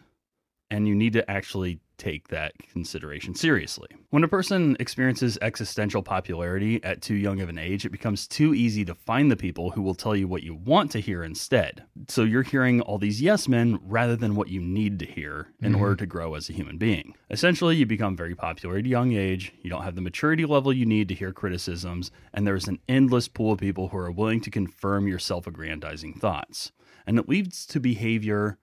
And 0.69 0.88
you 0.88 0.95
need 0.95 1.13
to 1.13 1.29
actually 1.29 1.79
take 1.97 2.27
that 2.29 2.53
consideration 2.71 3.35
seriously. 3.35 3.87
When 4.09 4.23
a 4.23 4.27
person 4.27 4.77
experiences 4.79 5.37
existential 5.41 6.01
popularity 6.03 6.83
at 6.83 7.01
too 7.01 7.15
young 7.15 7.41
of 7.41 7.49
an 7.49 7.57
age, 7.57 7.85
it 7.85 7.89
becomes 7.91 8.27
too 8.27 8.53
easy 8.53 8.85
to 8.85 8.95
find 8.95 9.29
the 9.31 9.35
people 9.35 9.71
who 9.71 9.81
will 9.81 9.95
tell 9.95 10.15
you 10.15 10.27
what 10.27 10.43
you 10.43 10.55
want 10.55 10.91
to 10.91 10.99
hear 11.01 11.23
instead. 11.23 11.83
So 12.07 12.23
you're 12.23 12.43
hearing 12.43 12.81
all 12.81 12.97
these 12.97 13.21
yes 13.21 13.47
men 13.47 13.79
rather 13.83 14.15
than 14.15 14.35
what 14.35 14.47
you 14.49 14.61
need 14.61 14.99
to 14.99 15.05
hear 15.05 15.47
in 15.61 15.73
Mhm. 15.73 15.79
order 15.79 15.95
to 15.97 16.05
grow 16.05 16.35
as 16.35 16.49
a 16.49 16.53
human 16.53 16.77
being. 16.77 17.13
Essentially, 17.29 17.75
you 17.75 17.85
become 17.85 18.15
very 18.15 18.35
popular 18.35 18.77
at 18.77 18.85
a 18.85 18.89
young 18.89 19.13
age, 19.13 19.51
you 19.61 19.69
don't 19.69 19.83
have 19.83 19.95
the 19.95 20.01
maturity 20.01 20.45
level 20.45 20.71
you 20.71 20.85
need 20.85 21.07
to 21.09 21.15
hear 21.15 21.33
criticisms, 21.33 22.11
and 22.33 22.45
there's 22.47 22.67
an 22.67 22.79
endless 22.87 23.27
pool 23.27 23.53
of 23.53 23.59
people 23.59 23.89
who 23.89 23.97
are 23.97 24.11
willing 24.11 24.41
to 24.41 24.49
confirm 24.51 25.07
your 25.07 25.19
self 25.19 25.47
aggrandizing 25.47 26.13
thoughts. 26.13 26.71
and 27.05 27.17
it 27.17 27.29
leads 27.29 27.65
to 27.65 27.79
behavior 27.79 28.57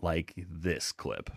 like 0.00 0.32
this 0.50 0.90
clip. 0.90 1.28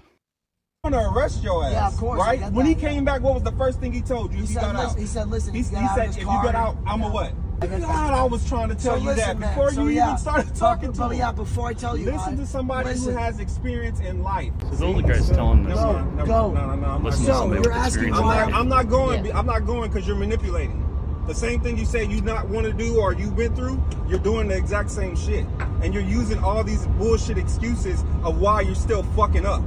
To 0.94 1.10
arrest 1.10 1.44
your 1.44 1.64
ass. 1.66 1.72
Yeah, 1.74 1.88
of 1.88 1.98
course, 1.98 2.20
Right? 2.20 2.52
When 2.52 2.66
he 2.66 2.76
came 2.76 3.04
back, 3.06 3.22
what 3.22 3.34
was 3.34 3.44
the 3.44 3.52
first 3.54 3.80
thing 3.80 3.92
he 3.92 4.02
told 4.02 4.32
you? 4.32 4.38
He 4.40 4.44
if 4.44 4.50
you 4.50 4.56
said, 4.56 4.62
got 4.62 4.76
listen, 4.76 4.90
out. 4.92 5.00
he 5.00 5.06
said, 5.06 5.30
listen, 5.30 5.54
He, 5.54 5.60
if 5.62 5.72
you 5.72 5.78
he 5.78 5.84
get 5.84 5.90
out 5.92 5.96
said, 5.98 6.10
if 6.22 6.26
car, 6.26 6.38
you 6.38 6.48
get 6.48 6.56
out, 6.56 6.78
I'm 6.86 7.00
yeah. 7.02 7.08
a 7.08 7.12
what? 7.12 7.34
I 7.60 7.66
You 7.66 7.72
get 7.72 7.80
know 7.82 7.88
that. 7.88 8.14
I 8.14 8.24
was 8.24 8.48
trying 8.48 8.70
to 8.70 8.76
tell 8.76 8.96
So 8.96 9.00
you 9.02 9.06
listen, 9.08 9.18
that 9.28 9.40
man, 9.40 9.50
before 9.56 9.72
so 9.72 9.82
you 9.84 9.90
yeah, 9.90 10.06
even 10.08 10.18
started 10.20 10.48
but- 10.48 10.56
talking 10.56 10.94
to 10.94 11.10
me. 11.10 11.18
yeah, 11.18 11.32
before 11.32 11.68
I 11.70 11.74
tell 11.74 11.98
you, 11.98 12.06
Listen 12.12 12.34
I- 12.34 12.38
to 12.38 12.46
somebody 12.46 12.90
listen. 12.90 13.14
who 13.14 13.18
has 13.18 13.40
experience 13.40 14.00
in 14.00 14.22
life. 14.22 14.52
Those 14.60 14.82
older 14.84 15.02
guys 15.02 15.28
telling 15.30 15.64
this. 15.64 15.76
No, 15.76 15.94
Go, 15.94 16.04
no, 16.04 16.26
go. 16.26 16.52
no, 16.52 16.66
no, 16.68 16.76
no. 16.76 16.88
I'm 16.88 17.04
Listen 17.04 17.26
not 17.26 17.34
So, 17.34 17.48
going. 17.50 17.64
somebody 17.64 17.64
you're 17.64 17.74
asking. 17.74 18.14
I'm 18.14 18.22
not, 18.22 18.54
I'm 18.54 18.70
not 18.70 18.90
going. 18.90 19.32
I'm 19.34 19.46
not 19.48 19.66
going 19.66 19.90
because 19.90 20.08
you're 20.08 20.16
manipulating. 20.18 20.84
The 21.26 21.34
same 21.36 21.60
thing 21.60 21.78
you 21.78 21.86
say 21.86 22.06
you 22.06 22.22
not 22.22 22.48
want 22.48 22.68
to 22.68 22.74
do 22.74 23.00
or 23.02 23.14
you 23.14 23.30
went 23.32 23.54
through, 23.56 23.84
you're 24.08 24.20
doing 24.20 24.48
the 24.48 24.56
exact 24.56 24.90
same 24.92 25.14
shit, 25.18 25.46
and 25.82 25.94
you're 25.94 26.04
using 26.04 26.38
all 26.42 26.64
these 26.64 26.86
bullshit 27.00 27.38
excuses 27.38 28.04
of 28.24 28.40
why 28.40 28.62
you're 28.62 28.76
still 28.76 29.04
fucking 29.04 29.46
up. 29.46 29.62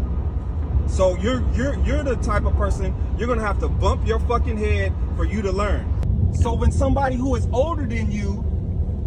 So 0.91 1.17
you're 1.19 1.49
you're 1.55 1.79
you're 1.85 2.03
the 2.03 2.17
type 2.17 2.45
of 2.45 2.55
person 2.57 2.95
you're 3.17 3.29
gonna 3.29 3.41
have 3.41 3.59
to 3.61 3.69
bump 3.69 4.07
your 4.07 4.19
fucking 4.21 4.59
head 4.59 4.93
for 5.17 5.25
you 5.25 5.41
to 5.43 5.53
learn. 5.53 6.35
So 6.35 6.53
when 6.53 6.73
somebody 6.73 7.17
who 7.17 7.35
is 7.37 7.49
older 7.53 7.87
than 7.87 8.11
you 8.11 8.45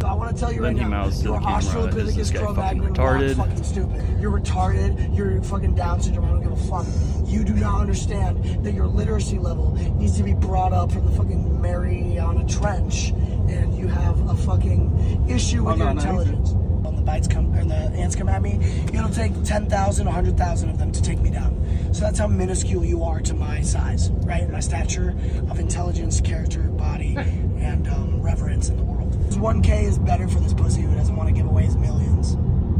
I 0.04 0.12
want 0.12 0.34
to 0.34 0.40
tell 0.40 0.52
you 0.52 0.62
right 0.62 0.76
now, 0.76 0.88
mouths 0.88 1.22
you're 1.22 1.38
the 1.38 1.44
camera, 1.44 1.62
Australopithecus 1.62 2.08
is 2.08 2.16
this 2.16 2.30
guy 2.30 2.40
fucking 2.40 2.54
Cro-Magnon 2.54 2.94
retarded? 2.94 3.36
Fucking 3.36 3.64
stupid. 3.64 4.20
You're 4.20 4.38
retarded. 4.38 5.16
You're 5.16 5.42
fucking 5.42 5.74
Down 5.74 6.00
syndrome. 6.00 6.26
I 6.26 6.30
don't 6.30 6.42
give 6.42 6.52
a 6.52 6.56
fuck. 6.56 6.86
You 7.26 7.42
do 7.42 7.54
not 7.54 7.80
understand 7.80 8.64
that 8.64 8.74
your 8.74 8.86
literacy 8.86 9.38
level 9.38 9.72
needs 9.96 10.16
to 10.18 10.22
be 10.22 10.34
brought 10.34 10.74
up 10.74 10.92
from 10.92 11.06
the 11.06 11.12
fucking 11.12 11.60
Mariana 11.60 12.46
Trench, 12.46 13.10
and 13.48 13.76
you 13.78 13.88
have 13.88 14.28
a 14.28 14.36
fucking 14.36 15.26
issue 15.28 15.64
with 15.64 15.74
Oh, 15.74 15.76
no, 15.76 15.84
your 15.84 15.94
no, 15.94 16.00
intelligence. 16.00 16.50
When 16.52 16.96
the 16.96 17.02
bites 17.02 17.26
come 17.26 17.54
or 17.54 17.64
the 17.64 17.74
ants 17.74 18.14
come 18.14 18.28
at 18.28 18.42
me, 18.42 18.58
it'll 18.92 19.08
take 19.08 19.42
10,000, 19.42 20.04
100,000 20.04 20.68
of 20.68 20.78
them 20.78 20.92
to 20.92 21.02
take 21.02 21.18
me 21.20 21.30
down. 21.30 21.63
So 21.94 22.00
that's 22.00 22.18
how 22.18 22.26
minuscule 22.26 22.84
you 22.84 23.04
are 23.04 23.20
to 23.20 23.34
my 23.34 23.60
size, 23.60 24.10
right? 24.10 24.50
My 24.50 24.58
stature 24.58 25.10
of 25.48 25.60
intelligence, 25.60 26.20
character, 26.20 26.62
body, 26.62 27.14
and 27.16 27.86
um, 27.86 28.20
reverence 28.20 28.68
in 28.68 28.76
the 28.76 28.82
world. 28.82 29.12
1K 29.12 29.84
is 29.84 29.96
better 30.00 30.26
for 30.26 30.40
this 30.40 30.52
pussy 30.52 30.80
who 30.82 30.92
doesn't 30.96 31.14
want 31.14 31.28
to 31.28 31.32
give 31.32 31.46
away 31.46 31.62
his 31.62 31.76
millions. 31.76 32.34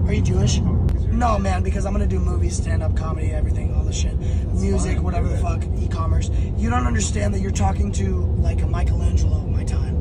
Are 0.09 0.13
you 0.13 0.21
Jewish? 0.21 0.59
No, 0.59 1.39
man, 1.39 1.63
because 1.63 1.87
I'm 1.87 1.93
gonna 1.93 2.09
do 2.09 2.19
movies, 2.19 2.57
stand 2.57 2.83
up 2.83 2.97
comedy, 2.97 3.31
everything, 3.31 3.73
all 3.77 3.85
the 3.85 3.93
shit. 3.93 4.19
Music, 4.53 5.01
whatever 5.01 5.29
the 5.29 5.39
fuck, 5.39 5.63
e 5.79 5.87
commerce. 5.87 6.29
You 6.57 6.69
don't 6.69 6.85
understand 6.85 7.33
that 7.35 7.41
you're 7.41 7.53
talking 7.53 7.93
to 7.93 8.25
like 8.41 8.63
a 8.63 8.67
Michelangelo 8.67 9.37
of 9.37 9.49
my 9.49 9.63
time. 9.63 9.95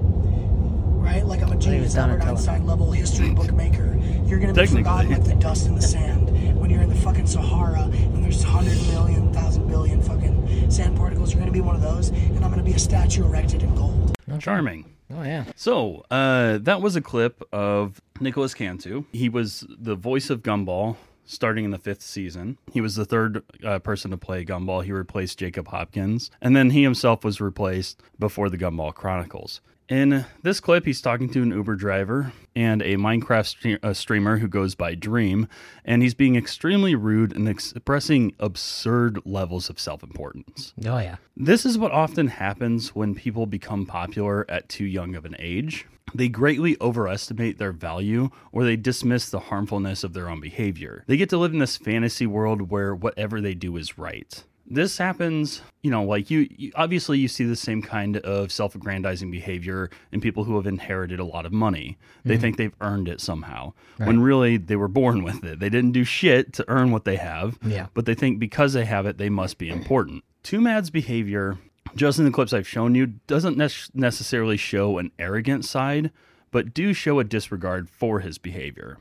Right? 0.99 1.23
Like 1.23 1.43
I'm 1.43 1.51
a 1.51 1.55
he 1.55 1.61
genius, 1.61 1.83
was 1.83 1.97
Albert 1.97 2.23
Einstein 2.23 2.65
level 2.65 2.91
history 2.91 3.29
bookmaker. 3.35 3.95
You're 4.25 4.39
gonna 4.39 4.53
be 4.53 4.61
Technically. 4.61 4.81
forgotten 4.81 5.11
like 5.11 5.23
the 5.23 5.35
dust 5.35 5.67
in 5.67 5.75
the 5.75 5.83
sand 5.83 6.22
when 6.63 6.71
you're 6.71 6.81
in 6.81 6.87
the 6.87 6.95
fucking 6.95 7.27
Sahara 7.27 7.81
and 7.81 8.23
there's 8.23 8.41
hundred 8.41 8.77
million, 8.87 9.33
thousand 9.33 9.67
billion 9.67 9.99
1,000 9.99 10.01
fucking 10.01 10.71
sand 10.71 10.95
particles. 10.95 11.33
You're 11.33 11.41
gonna 11.41 11.51
be 11.51 11.59
one 11.59 11.75
of 11.75 11.81
those, 11.81 12.07
and 12.07 12.41
I'm 12.41 12.49
gonna 12.49 12.63
be 12.63 12.71
a 12.71 12.79
statue 12.79 13.25
erected 13.25 13.63
in 13.63 13.75
gold. 13.75 14.15
Charming. 14.39 14.89
Oh 15.13 15.23
yeah. 15.23 15.43
So, 15.57 16.05
uh, 16.09 16.59
that 16.59 16.81
was 16.81 16.95
a 16.95 17.01
clip 17.01 17.43
of 17.51 18.01
Nicholas 18.21 18.53
Cantu. 18.53 19.03
He 19.11 19.27
was 19.27 19.65
the 19.77 19.95
voice 19.95 20.29
of 20.29 20.41
Gumball 20.41 20.95
starting 21.25 21.65
in 21.65 21.71
the 21.71 21.77
fifth 21.77 22.01
season. 22.01 22.57
He 22.71 22.79
was 22.79 22.95
the 22.95 23.03
third 23.03 23.43
uh, 23.65 23.79
person 23.79 24.11
to 24.11 24.17
play 24.17 24.45
Gumball. 24.45 24.85
He 24.85 24.93
replaced 24.93 25.39
Jacob 25.39 25.67
Hopkins. 25.67 26.31
And 26.41 26.55
then 26.55 26.69
he 26.69 26.83
himself 26.83 27.25
was 27.25 27.41
replaced 27.41 28.01
before 28.19 28.49
the 28.49 28.57
Gumball 28.57 28.93
Chronicles. 28.93 29.59
In 29.89 30.25
this 30.41 30.59
clip, 30.59 30.85
he's 30.85 31.01
talking 31.01 31.29
to 31.29 31.41
an 31.41 31.51
Uber 31.51 31.75
driver 31.75 32.31
and 32.55 32.81
a 32.81 32.95
Minecraft 32.95 33.77
stre- 33.77 33.83
uh, 33.83 33.93
streamer 33.93 34.37
who 34.37 34.47
goes 34.47 34.75
by 34.75 34.95
Dream, 34.95 35.47
and 35.83 36.01
he's 36.01 36.13
being 36.13 36.35
extremely 36.35 36.95
rude 36.95 37.35
and 37.35 37.49
expressing 37.49 38.33
absurd 38.39 39.19
levels 39.25 39.69
of 39.69 39.79
self 39.79 40.01
importance. 40.01 40.73
Oh 40.85 40.99
yeah. 40.99 41.17
This 41.35 41.65
is 41.65 41.77
what 41.77 41.91
often 41.91 42.27
happens 42.27 42.95
when 42.95 43.15
people 43.15 43.45
become 43.45 43.85
popular 43.85 44.49
at 44.49 44.69
too 44.69 44.85
young 44.85 45.15
of 45.15 45.25
an 45.25 45.35
age. 45.37 45.85
They 46.13 46.29
greatly 46.29 46.77
overestimate 46.79 47.57
their 47.57 47.71
value 47.71 48.29
or 48.51 48.63
they 48.63 48.75
dismiss 48.75 49.29
the 49.29 49.39
harmfulness 49.39 50.03
of 50.03 50.13
their 50.13 50.29
own 50.29 50.39
behavior. 50.39 51.03
They 51.07 51.17
get 51.17 51.29
to 51.29 51.37
live 51.37 51.53
in 51.53 51.59
this 51.59 51.77
fantasy 51.77 52.27
world 52.27 52.69
where 52.69 52.93
whatever 52.93 53.41
they 53.41 53.55
do 53.55 53.77
is 53.77 53.97
right. 53.97 54.43
This 54.65 54.97
happens, 54.97 55.61
you 55.81 55.91
know, 55.91 56.03
like 56.03 56.31
you, 56.31 56.47
you 56.49 56.71
obviously 56.75 57.19
you 57.19 57.27
see 57.27 57.43
the 57.43 57.55
same 57.55 57.81
kind 57.81 58.17
of 58.17 58.51
self-aggrandizing 58.51 59.29
behavior 59.29 59.89
in 60.11 60.21
people 60.21 60.45
who 60.45 60.55
have 60.55 60.65
inherited 60.65 61.19
a 61.19 61.25
lot 61.25 61.45
of 61.45 61.51
money. 61.51 61.97
They 62.23 62.35
mm-hmm. 62.35 62.41
think 62.41 62.57
they've 62.57 62.75
earned 62.79 63.09
it 63.09 63.19
somehow, 63.19 63.73
when 63.97 64.21
really 64.21 64.55
they 64.57 64.77
were 64.77 64.87
born 64.87 65.23
with 65.23 65.43
it. 65.43 65.59
They 65.59 65.69
didn't 65.69 65.91
do 65.91 66.05
shit 66.05 66.53
to 66.53 66.65
earn 66.69 66.91
what 66.91 67.03
they 67.03 67.17
have 67.17 67.59
Yeah. 67.65 67.87
but 67.93 68.05
they 68.05 68.15
think 68.15 68.39
because 68.39 68.73
they 68.73 68.85
have 68.85 69.05
it, 69.05 69.17
they 69.17 69.29
must 69.29 69.57
be 69.57 69.69
important. 69.69 70.23
TwoMad's 70.43 70.89
behavior, 70.89 71.57
just 71.95 72.17
in 72.17 72.25
the 72.25 72.31
clips 72.31 72.53
I've 72.53 72.67
shown 72.67 72.95
you, 72.95 73.07
doesn't 73.27 73.57
nec- 73.57 73.93
necessarily 73.93 74.57
show 74.57 74.97
an 74.97 75.11
arrogant 75.19 75.65
side, 75.65 76.11
but 76.51 76.73
do 76.73 76.93
show 76.93 77.19
a 77.19 77.23
disregard 77.23 77.89
for 77.89 78.21
his 78.21 78.37
behavior. 78.37 78.97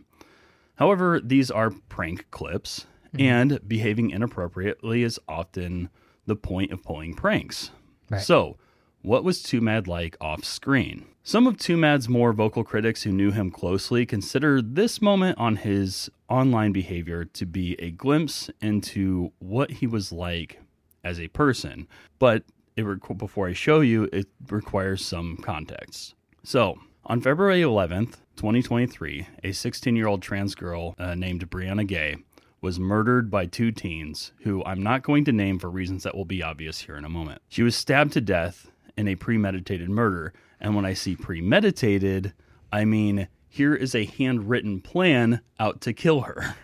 However, 0.76 1.21
these 1.23 1.50
are 1.50 1.71
prank 1.71 2.31
clips, 2.31 2.87
and 3.19 3.61
behaving 3.66 4.11
inappropriately 4.11 5.02
is 5.02 5.21
often 5.28 5.90
the 6.26 6.37
point 6.37 6.73
of 6.73 6.83
pulling 6.83 7.14
pranks. 7.14 7.71
Right. 8.11 8.21
So, 8.21 8.57
what 9.02 9.25
was 9.25 9.42
TwoMad 9.42 9.87
like 9.88 10.16
off 10.21 10.45
screen? 10.45 11.07
Some 11.25 11.47
of 11.47 11.57
TwoMad's 11.57 12.09
more 12.09 12.33
vocal 12.33 12.64
critics 12.64 13.02
who 13.02 13.12
knew 13.12 13.31
him 13.33 13.50
closely 13.50 14.07
consider 14.07 14.62
this 14.62 15.02
moment 15.02 15.38
on 15.38 15.57
his 15.57 16.11
online 16.28 16.73
behavior 16.73 17.25
to 17.25 17.47
be 17.47 17.75
a 17.81 17.90
glimpse 17.90 18.50
into 18.61 19.33
what 19.38 19.71
he 19.73 19.87
was 19.87 20.12
like 20.12 20.61
as 21.04 21.21
a 21.21 21.28
person. 21.28 21.87
But 22.19 22.45
it 22.76 22.85
requ- 22.85 23.19
before 23.19 23.49
I 23.49 23.52
show 23.52 23.81
you, 23.81 24.09
it 24.12 24.28
requires 24.49 25.04
some 25.04 25.37
context. 25.37 26.14
So, 26.45 26.78
on 27.04 27.21
February 27.21 27.61
11th, 27.61 28.16
2023, 28.37 29.26
a 29.45 29.52
16 29.52 29.97
year 29.97 30.07
old 30.07 30.23
trans 30.23 30.54
girl 30.54 30.95
uh, 30.99 31.14
named 31.14 31.49
Brianna 31.50 31.87
Ghey 31.87 32.16
was 32.62 32.81
murdered 32.81 33.31
by 33.31 33.45
two 33.45 33.73
teens 33.73 34.33
who 34.45 34.64
I'm 34.64 34.83
not 34.83 35.02
going 35.02 35.25
to 35.26 35.33
name 35.33 35.59
for 35.59 35.69
reasons 35.69 36.04
that 36.04 36.16
will 36.16 36.25
be 36.25 36.42
obvious 36.42 36.81
here 36.81 36.97
in 36.97 37.04
a 37.04 37.11
moment. 37.11 37.42
She 37.49 37.62
was 37.62 37.76
stabbed 37.76 38.12
to 38.14 38.21
death 38.21 38.71
in 38.97 39.09
a 39.09 39.16
premeditated 39.16 39.90
murder. 39.90 40.33
And 40.61 40.75
when 40.75 40.87
I 40.87 40.95
see 40.95 41.16
premeditated, 41.16 42.33
I 42.73 42.85
mean 42.85 43.28
here 43.49 43.75
is 43.75 43.95
a 43.95 44.07
handwritten 44.07 44.81
plan 44.81 45.40
out 45.61 45.83
to 45.83 45.92
kill 45.92 46.23
her. 46.23 46.54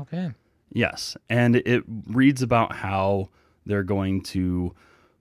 Okay. 0.00 0.30
Yes, 0.72 1.16
and 1.28 1.56
it 1.56 1.82
reads 2.06 2.42
about 2.42 2.76
how 2.76 3.30
they're 3.66 3.82
going 3.82 4.22
to, 4.22 4.74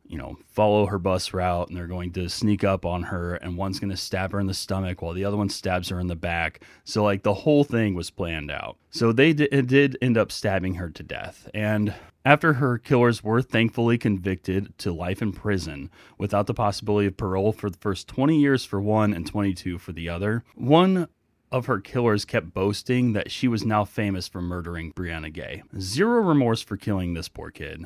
you 0.09 0.17
know, 0.17 0.37
follow 0.47 0.87
her 0.87 0.97
bus 0.97 1.33
route 1.33 1.69
and 1.69 1.77
they're 1.77 1.85
going 1.85 2.11
to 2.11 2.27
sneak 2.27 2.63
up 2.63 2.83
on 2.83 3.03
her 3.03 3.35
and 3.35 3.55
one's 3.55 3.79
going 3.79 3.91
to 3.91 3.97
stab 3.97 4.31
her 4.31 4.39
in 4.39 4.47
the 4.47 4.53
stomach 4.55 5.01
while 5.01 5.13
the 5.13 5.23
other 5.23 5.37
one 5.37 5.49
stabs 5.49 5.89
her 5.89 5.99
in 5.99 6.07
the 6.07 6.15
back. 6.15 6.61
So 6.83 7.03
like 7.03 7.21
the 7.21 7.35
whole 7.35 7.63
thing 7.63 7.93
was 7.93 8.09
planned 8.09 8.49
out. 8.49 8.77
So 8.89 9.11
they 9.11 9.33
did, 9.33 9.67
did 9.67 9.97
end 10.01 10.17
up 10.17 10.31
stabbing 10.31 10.75
her 10.75 10.89
to 10.89 11.03
death. 11.03 11.47
And 11.53 11.93
after 12.25 12.53
her 12.53 12.79
killers 12.79 13.23
were 13.23 13.43
thankfully 13.43 13.99
convicted 13.99 14.75
to 14.79 14.91
life 14.91 15.21
in 15.21 15.31
prison 15.31 15.91
without 16.17 16.47
the 16.47 16.55
possibility 16.55 17.07
of 17.07 17.15
parole 17.15 17.51
for 17.51 17.69
the 17.69 17.77
first 17.77 18.07
20 18.07 18.35
years 18.35 18.65
for 18.65 18.81
one 18.81 19.13
and 19.13 19.27
22 19.27 19.77
for 19.77 19.91
the 19.91 20.09
other, 20.09 20.43
one 20.55 21.07
of 21.51 21.67
her 21.67 21.79
killers 21.79 22.25
kept 22.25 22.53
boasting 22.53 23.13
that 23.13 23.31
she 23.31 23.47
was 23.47 23.63
now 23.63 23.85
famous 23.85 24.27
for 24.27 24.41
murdering 24.41 24.91
Brianna 24.91 25.31
Ghey. 25.31 25.61
Zero 25.79 26.21
remorse 26.21 26.63
for 26.63 26.77
killing 26.77 27.13
this 27.13 27.27
poor 27.29 27.51
kid, 27.51 27.85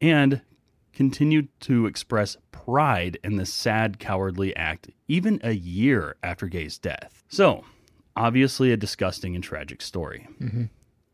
and 0.00 0.42
continued 0.92 1.48
to 1.60 1.86
express 1.86 2.36
pride 2.50 3.18
in 3.24 3.36
the 3.36 3.46
sad, 3.46 3.98
cowardly 3.98 4.54
act 4.56 4.90
even 5.08 5.40
a 5.42 5.52
year 5.52 6.16
after 6.22 6.46
Ghey's 6.46 6.78
death. 6.78 7.24
So, 7.28 7.64
obviously, 8.16 8.72
a 8.72 8.76
disgusting 8.76 9.34
and 9.34 9.42
tragic 9.42 9.82
story. 9.82 10.26
Mm-hmm. 10.40 10.64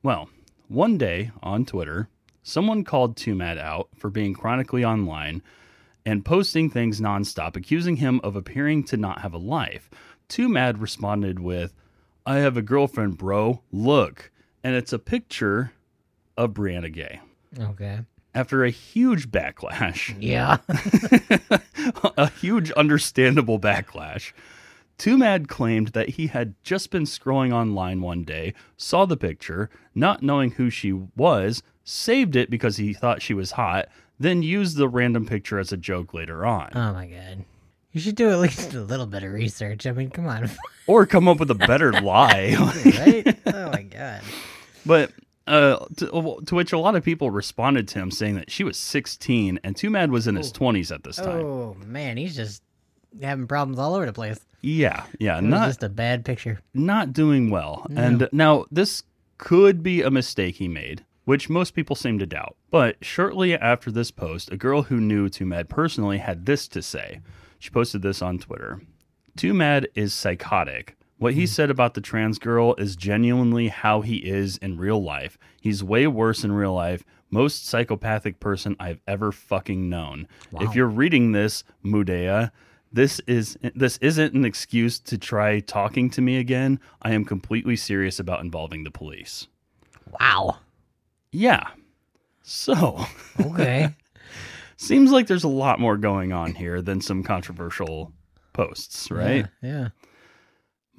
Well, 0.02 0.28
one 0.68 0.98
day 0.98 1.30
on 1.42 1.64
Twitter, 1.64 2.08
someone 2.42 2.84
called 2.84 3.16
TwoMad 3.16 3.58
out 3.58 3.88
for 3.96 4.10
being 4.10 4.34
chronically 4.34 4.84
online 4.84 5.42
and 6.04 6.24
posting 6.24 6.70
things 6.70 7.00
nonstop, 7.00 7.56
accusing 7.56 7.96
him 7.96 8.20
of 8.22 8.36
appearing 8.36 8.84
to 8.84 8.96
not 8.96 9.20
have 9.20 9.34
a 9.34 9.38
life. 9.38 9.90
TwoMad 10.28 10.80
responded 10.80 11.38
with, 11.38 11.74
I 12.24 12.36
have 12.36 12.56
a 12.56 12.62
girlfriend, 12.62 13.18
bro. 13.18 13.62
Look. 13.72 14.30
And 14.62 14.74
it's 14.74 14.92
a 14.92 14.98
picture 14.98 15.72
of 16.36 16.52
Brianna 16.52 16.92
Ghey. 16.92 17.20
Okay. 17.58 18.00
After 18.38 18.62
a 18.64 18.70
huge 18.70 19.30
backlash, 19.32 20.14
Yeah. 20.20 20.58
a 22.16 22.30
huge 22.30 22.70
understandable 22.72 23.58
backlash, 23.58 24.32
TwoMad 24.96 25.48
claimed 25.48 25.88
that 25.88 26.10
he 26.10 26.28
had 26.28 26.54
just 26.62 26.90
been 26.92 27.02
scrolling 27.02 27.52
online 27.52 28.00
one 28.00 28.22
day, 28.22 28.54
saw 28.76 29.06
the 29.06 29.16
picture, 29.16 29.70
not 29.92 30.22
knowing 30.22 30.52
who 30.52 30.70
she 30.70 30.92
was, 30.92 31.64
saved 31.82 32.36
it 32.36 32.48
because 32.48 32.76
he 32.76 32.92
thought 32.94 33.22
she 33.22 33.34
was 33.34 33.52
hot, 33.52 33.88
then 34.20 34.42
used 34.44 34.76
the 34.76 34.88
random 34.88 35.26
picture 35.26 35.58
as 35.58 35.72
a 35.72 35.76
joke 35.76 36.14
later 36.14 36.46
on. 36.46 36.70
oh 36.76 36.92
my 36.92 37.06
god. 37.08 37.44
You 37.90 38.00
should 38.00 38.14
do 38.14 38.30
at 38.30 38.38
least 38.38 38.72
a 38.74 38.82
little 38.82 39.06
bit 39.06 39.24
of 39.24 39.32
research. 39.32 39.84
I 39.84 39.90
mean, 39.90 40.10
come 40.10 40.26
on, 40.28 40.48
or 40.86 41.06
come 41.06 41.26
up 41.26 41.40
with 41.40 41.50
a 41.50 41.54
better 41.56 41.90
lie. 42.00 42.54
right? 42.84 43.36
Oh 43.46 43.70
my 43.70 43.82
god. 43.82 44.20
But 44.86 45.10
uh, 45.48 45.86
to, 45.96 46.40
to 46.46 46.54
which 46.54 46.72
a 46.72 46.78
lot 46.78 46.94
of 46.94 47.02
people 47.04 47.30
responded 47.30 47.88
to 47.88 47.98
him 47.98 48.10
saying 48.10 48.34
that 48.36 48.50
she 48.50 48.64
was 48.64 48.76
16 48.76 49.58
and 49.64 49.74
TwoMad 49.74 50.10
was 50.10 50.26
in 50.26 50.36
his 50.36 50.52
20s 50.52 50.92
at 50.94 51.02
this 51.04 51.16
time. 51.16 51.40
Oh 51.44 51.76
man, 51.84 52.16
he's 52.16 52.36
just 52.36 52.62
having 53.22 53.46
problems 53.46 53.78
all 53.78 53.94
over 53.94 54.06
the 54.06 54.12
place. 54.12 54.38
Yeah, 54.60 55.04
yeah, 55.18 55.38
It 55.38 55.42
not 55.44 55.66
just 55.68 55.82
a 55.82 55.88
bad 55.88 56.24
picture. 56.24 56.60
not 56.74 57.12
doing 57.12 57.48
well. 57.50 57.86
No. 57.88 58.02
And 58.02 58.28
now 58.32 58.66
this 58.70 59.02
could 59.38 59.82
be 59.82 60.02
a 60.02 60.10
mistake 60.10 60.56
he 60.56 60.66
made, 60.68 61.04
which 61.24 61.48
most 61.48 61.74
people 61.74 61.94
seem 61.96 62.18
to 62.18 62.26
doubt. 62.26 62.56
But 62.70 62.96
shortly 63.02 63.54
after 63.56 63.90
this 63.90 64.10
post, 64.10 64.50
a 64.50 64.56
girl 64.56 64.82
who 64.82 65.00
knew 65.00 65.28
TwoMad 65.28 65.68
personally 65.68 66.18
had 66.18 66.44
this 66.44 66.66
to 66.68 66.82
say. 66.82 67.20
She 67.60 67.70
posted 67.70 68.02
this 68.02 68.20
on 68.20 68.38
Twitter. 68.38 68.80
TwoMad 69.38 69.86
is 69.94 70.12
psychotic. 70.12 70.96
What 71.18 71.34
he 71.34 71.42
hmm. 71.42 71.46
said 71.46 71.70
about 71.70 71.94
the 71.94 72.00
trans 72.00 72.38
girl 72.38 72.74
is 72.76 72.96
genuinely 72.96 73.68
how 73.68 74.00
he 74.00 74.16
is 74.16 74.56
in 74.58 74.78
real 74.78 75.02
life. 75.02 75.38
He's 75.60 75.84
way 75.84 76.06
worse 76.06 76.44
in 76.44 76.52
real 76.52 76.74
life. 76.74 77.04
Most 77.30 77.66
psychopathic 77.66 78.40
person 78.40 78.74
I've 78.80 79.00
ever 79.06 79.32
fucking 79.32 79.88
known. 79.88 80.26
If 80.60 80.74
you're 80.74 80.86
reading 80.86 81.32
this, 81.32 81.62
Muudea, 81.84 82.50
this 82.90 83.20
is 83.26 83.58
this 83.74 83.98
isn't 83.98 84.34
an 84.34 84.46
excuse 84.46 84.98
to 85.00 85.18
try 85.18 85.60
talking 85.60 86.08
to 86.10 86.22
me 86.22 86.38
again. 86.38 86.80
I 87.02 87.12
am 87.12 87.26
completely 87.26 87.76
serious 87.76 88.18
about 88.18 88.40
involving 88.40 88.84
the 88.84 88.90
police. 88.90 89.46
Wow. 90.18 90.58
Yeah. 91.30 91.68
So, 92.42 93.04
Okay. 93.40 93.94
seems 94.78 95.12
like 95.12 95.26
there's 95.26 95.44
a 95.44 95.48
lot 95.48 95.80
more 95.80 95.98
going 95.98 96.32
on 96.32 96.54
here 96.54 96.80
than 96.80 97.02
some 97.02 97.22
controversial 97.22 98.12
posts, 98.54 99.10
right? 99.10 99.46
Yeah. 99.60 99.70
yeah. 99.70 99.88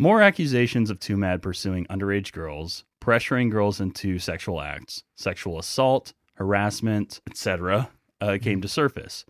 More 0.01 0.22
accusations 0.22 0.89
of 0.89 0.98
TwoMad 0.98 1.41
pursuing 1.41 1.86
underage 1.88 2.32
girls, 2.32 2.86
pressuring 3.01 3.51
girls 3.51 3.82
into 3.82 4.18
sexual 4.18 4.62
acts, 4.62 5.03
sexual 5.18 5.60
assault, 5.60 6.13
harassment, 6.36 7.20
etc., 7.29 7.89
uh, 8.22 8.38
came 8.41 8.62
to 8.62 8.70
surface. 8.70 9.25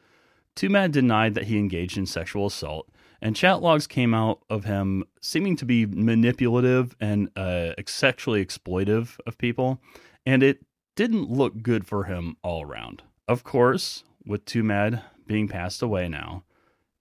TwoMad 0.56 0.92
denied 0.92 1.34
that 1.34 1.46
he 1.46 1.58
engaged 1.58 1.98
in 1.98 2.06
sexual 2.06 2.46
assault, 2.46 2.88
and 3.20 3.36
chat 3.36 3.64
logs 3.64 3.88
came 3.88 4.14
out 4.14 4.44
of 4.48 4.66
him 4.66 5.06
seeming 5.24 5.56
to 5.56 5.66
be 5.66 5.88
manipulative 5.88 6.96
and 7.00 7.36
uh, 7.36 7.72
sexually 7.88 8.46
exploitive 8.46 9.18
of 9.26 9.40
people, 9.40 9.82
and 10.24 10.44
it 10.44 10.64
didn't 10.96 11.32
look 11.32 11.64
good 11.64 11.88
for 11.88 12.04
him 12.04 12.38
all 12.44 12.62
around. 12.62 13.02
Of 13.28 13.44
course, 13.44 14.04
with 14.24 14.46
TwoMad 14.46 15.02
being 15.26 15.48
passed 15.48 15.82
away 15.82 16.08
now, 16.08 16.44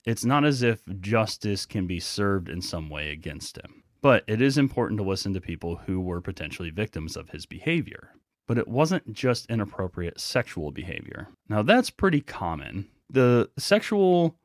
it's 0.05 0.25
not 0.25 0.45
as 0.45 0.62
if 0.62 0.83
justice 1.00 1.67
can 1.67 1.87
be 1.87 2.00
served 2.00 2.49
in 2.49 2.62
some 2.62 2.88
way 2.88 3.11
against 3.11 3.59
him. 3.59 3.83
But 4.00 4.25
it 4.26 4.40
is 4.40 4.57
important 4.57 4.99
to 4.99 5.05
listen 5.05 5.35
to 5.35 5.40
people 5.40 5.76
who 5.87 6.00
were 6.00 6.21
potentially 6.21 6.71
victims 6.71 7.17
of 7.17 7.31
his 7.31 7.47
behavior. 7.47 8.11
But 8.47 8.59
it 8.59 8.69
wasn't 8.69 9.12
just 9.12 9.50
inappropriate 9.50 10.21
sexual 10.21 10.71
behavior. 10.71 11.28
Now, 11.49 11.62
that's 11.62 11.90
pretty 11.90 12.21
common. 12.21 12.87
The 13.11 13.50
sexual 13.59 14.37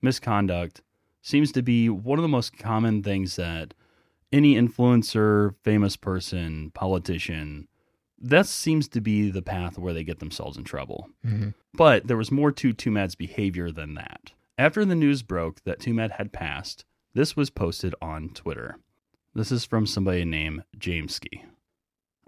misconduct 0.00 0.82
seems 1.20 1.52
to 1.52 1.62
be 1.62 1.88
one 1.88 2.18
of 2.18 2.22
the 2.22 2.28
most 2.28 2.58
common 2.58 3.02
things 3.02 3.36
that 3.36 3.74
any 4.32 4.54
influencer, 4.54 5.54
famous 5.62 5.96
person, 5.96 6.70
politician, 6.72 7.68
that 8.18 8.46
seems 8.46 8.88
to 8.88 9.00
be 9.00 9.30
the 9.30 9.42
path 9.42 9.78
where 9.78 9.92
they 9.92 10.04
get 10.04 10.20
themselves 10.20 10.56
in 10.56 10.64
trouble. 10.64 11.10
Mhm. 11.24 11.54
But 11.74 12.06
there 12.06 12.16
was 12.16 12.32
more 12.32 12.50
to 12.52 12.72
TwoMad's 12.72 13.14
behavior 13.14 13.70
than 13.70 13.94
that. 13.94 14.32
After 14.62 14.84
the 14.84 14.94
news 14.94 15.24
broke 15.24 15.64
that 15.64 15.80
TwoMad 15.80 16.12
had 16.12 16.32
passed, 16.32 16.84
this 17.14 17.34
was 17.34 17.50
posted 17.50 17.96
on 18.00 18.28
Twitter. 18.28 18.78
This 19.34 19.50
is 19.50 19.64
from 19.64 19.86
somebody 19.86 20.24
named 20.24 20.62
Jameskii. 20.78 21.42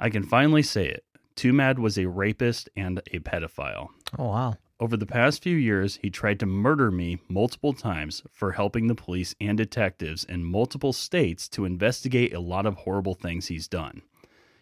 I 0.01 0.11
can 0.11 0.25
finally 0.25 0.65
say 0.65 0.89
it. 0.89 1.05
TwoMad 1.37 1.79
was 1.79 1.97
a 1.97 2.09
rapist 2.09 2.69
and 2.75 2.99
a 3.13 3.21
pedophile. 3.21 3.87
Oh 4.19 4.31
wow. 4.31 4.55
Over 4.81 4.97
the 4.97 5.07
past 5.07 5.45
few 5.45 5.57
years, 5.57 6.01
he 6.03 6.11
tried 6.11 6.41
to 6.41 6.47
murder 6.47 6.91
me 6.91 7.21
multiple 7.29 7.73
times 7.73 8.25
for 8.33 8.51
helping 8.51 8.89
the 8.89 8.97
police 8.97 9.37
and 9.41 9.57
detectives 9.57 10.25
in 10.25 10.43
multiple 10.43 10.93
states 10.93 11.49
to 11.51 11.65
investigate 11.65 12.35
a 12.35 12.41
lot 12.41 12.67
of 12.67 12.79
horrible 12.79 13.15
things 13.15 13.47
he's 13.47 13.69
done. 13.69 14.03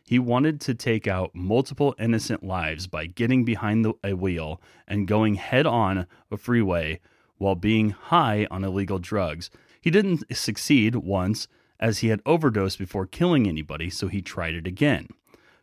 He 0.05 0.19
wanted 0.19 0.61
to 0.61 0.75
take 0.75 1.09
out 1.09 1.35
multiple 1.35 1.95
innocent 1.99 2.45
lives 2.45 2.87
by 2.87 3.07
getting 3.07 3.47
behind 3.47 3.83
the, 3.83 3.95
a 4.05 4.13
wheel 4.13 4.61
and 4.87 5.09
going 5.09 5.37
head 5.37 5.67
on 5.67 6.07
a 6.31 6.37
freeway 6.37 7.01
while 7.43 7.57
being 7.57 7.91
high 7.91 8.47
on 8.51 8.65
illegal 8.65 8.99
drugs. 8.99 9.51
He 9.81 9.91
didn't 9.91 10.25
succeed 10.37 10.95
once, 10.97 11.49
as 11.81 11.99
he 11.99 12.09
had 12.09 12.23
overdosed 12.25 12.79
before 12.79 13.07
killing 13.07 13.49
anybody, 13.49 13.91
so 13.91 14.07
he 14.07 14.23
tried 14.23 14.55
it 14.55 14.67
again. 14.67 15.09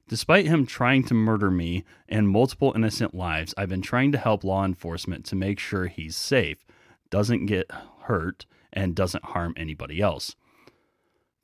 Despite 0.10 0.48
him 0.48 0.66
trying 0.66 1.04
to 1.06 1.14
murder 1.14 1.50
me 1.50 1.86
and 2.10 2.28
multiple 2.28 2.74
innocent 2.76 3.16
lives, 3.16 3.54
I've 3.56 3.70
been 3.70 3.82
trying 3.82 4.12
to 4.12 4.18
help 4.18 4.44
law 4.44 4.66
enforcement 4.66 5.24
to 5.26 5.36
make 5.36 5.60
sure 5.60 5.88
he's 5.88 6.18
safe, 6.18 6.66
doesn't 7.10 7.46
get 7.46 7.72
hurt, 8.02 8.46
and 8.74 8.96
doesn't 8.96 9.24
harm 9.24 9.54
anybody 9.56 10.02
else. 10.02 10.36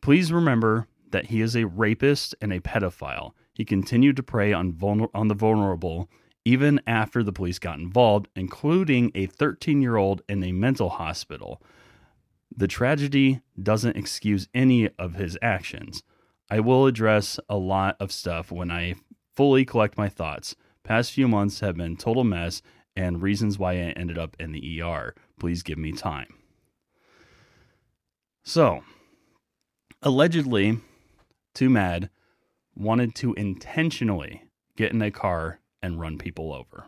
Please 0.02 0.34
remember 0.34 0.88
that 1.12 1.28
he 1.28 1.41
is 1.41 1.56
a 1.56 1.65
rapist 1.67 2.36
and 2.41 2.52
a 2.52 2.60
pedophile. 2.60 3.32
He 3.54 3.63
continued 3.63 4.17
to 4.17 4.24
prey 4.24 4.52
on, 4.52 4.74
vulner- 4.74 5.10
on 5.13 5.30
the 5.30 5.34
vulnerable 5.34 6.10
even 6.45 6.79
after 6.86 7.23
the 7.23 7.34
police 7.34 7.58
got 7.58 7.79
involved, 7.79 8.27
including 8.36 9.12
a 9.15 9.25
13 9.25 9.81
year 9.81 9.97
old 9.97 10.21
in 10.29 10.43
a 10.43 10.51
mental 10.51 10.89
hospital. 10.89 11.62
The 12.55 12.67
tragedy 12.67 13.41
doesn't 13.62 13.97
excuse 13.97 14.47
any 14.53 14.89
of 14.99 15.15
his 15.15 15.38
actions. 15.41 16.03
I 16.49 16.60
will 16.60 16.86
address 16.86 17.39
a 17.49 17.58
lot 17.58 17.97
of 17.99 18.12
stuff 18.12 18.51
when 18.51 18.69
I 18.69 18.95
fully 19.36 19.65
collect 19.65 19.97
my 19.97 20.08
thoughts. 20.08 20.55
Past 20.84 21.12
few 21.12 21.27
months 21.27 21.60
have 21.62 21.75
been 21.75 21.97
total 21.97 22.23
mess 22.23 22.62
and 22.95 23.21
reasons 23.21 23.58
why 23.58 23.73
I 23.73 23.93
ended 23.97 24.17
up 24.17 24.38
in 24.39 24.51
the 24.51 24.81
ER. 24.81 25.15
Please 25.39 25.63
give 25.63 25.79
me 25.79 25.91
time. 25.91 26.27
So, 28.43 28.84
allegedly, 30.03 30.79
TwoMad 31.55 32.10
wanted 32.75 33.15
to 33.15 33.34
intentionally 33.34 34.43
get 34.77 34.93
in 34.93 35.01
a 35.01 35.10
car 35.10 35.60
and 35.86 36.00
run 36.00 36.17
people 36.17 36.52
over. 36.54 36.88